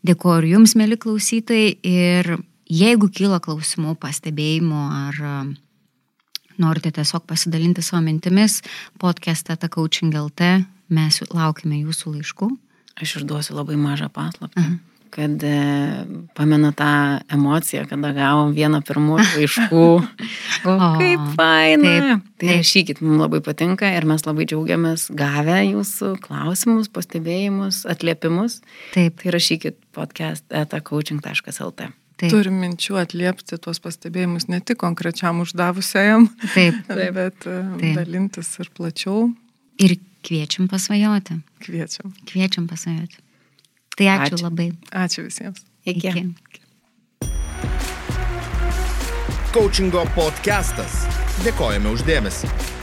Dėkoju 0.07 0.43
ir 0.43 0.49
jums, 0.53 0.75
mėly 0.77 0.99
klausytojai, 1.01 1.71
ir 1.81 2.37
jeigu 2.69 3.09
kyla 3.09 3.41
klausimų, 3.43 3.95
pastebėjimų 3.99 4.83
ar 4.93 5.21
norite 6.61 6.93
tiesiog 6.93 7.25
pasidalinti 7.27 7.81
savo 7.81 8.03
mintimis, 8.05 8.61
podcast'e 9.01 9.57
ta 9.57 9.69
coaching 9.73 10.13
LT, 10.13 10.53
mes 10.93 11.19
laukime 11.33 11.81
jūsų 11.81 12.13
laiškų. 12.19 12.51
Aš 13.01 13.19
išduosiu 13.19 13.57
labai 13.57 13.75
mažą 13.77 14.07
paslaptį. 14.13 14.61
-huh 14.61 14.86
kad 15.13 15.43
e, 15.43 15.57
pamenu 16.37 16.71
tą 16.77 17.19
emociją, 17.33 17.85
kada 17.89 18.13
gavom 18.15 18.53
vieną 18.55 18.81
pirmųjų 18.87 19.27
laiškų. 19.35 19.85
O, 20.67 20.73
kaip 20.97 21.21
faina. 21.37 21.91
Taip, 22.01 22.23
tai 22.41 22.55
rašykit, 22.57 22.99
mums 23.05 23.21
labai 23.21 23.39
patinka 23.45 23.87
ir 23.93 24.07
mes 24.09 24.23
labai 24.25 24.47
džiaugiamės 24.49 25.05
gavę 25.15 25.59
jūsų 25.67 26.15
klausimus, 26.23 26.89
pastebėjimus, 26.91 27.83
atliepimus. 27.87 28.57
Taip. 28.95 29.21
Tai 29.21 29.35
rašykit 29.37 29.77
podcast 29.95 30.43
etacoaching.lt. 30.49 31.91
Taip. 32.17 32.33
Turim 32.33 32.57
minčių 32.63 32.97
atliepti 33.03 33.59
tuos 33.61 33.77
pastebėjimus 33.83 34.47
ne 34.49 34.57
tik 34.65 34.79
konkrečiam 34.81 35.43
uždavusiajam, 35.43 36.25
taip, 36.55 36.81
taip. 36.89 37.13
bet 37.19 37.45
e, 37.45 37.59
taip. 37.77 38.01
dalintis 38.01 38.49
ir 38.63 38.73
plačiau. 38.73 39.27
Ir 39.77 39.99
kviečiam 40.25 40.65
pasvajoti. 40.71 41.37
Kviečiam. 41.61 42.17
Kviečiam 42.25 42.65
pasvajoti. 42.69 43.21
Tai 43.97 44.05
ačiū, 44.13 44.37
ačiū. 44.37 44.43
labai. 44.45 44.69
Ačiū 44.93 45.25
visiems. 45.25 45.65
Iki. 45.89 46.07
Iki. 46.13 46.23
Coachingo 49.55 50.05
podcastas. 50.13 51.05
Dėkojame 51.41 51.89
uždėmesi. 51.95 52.76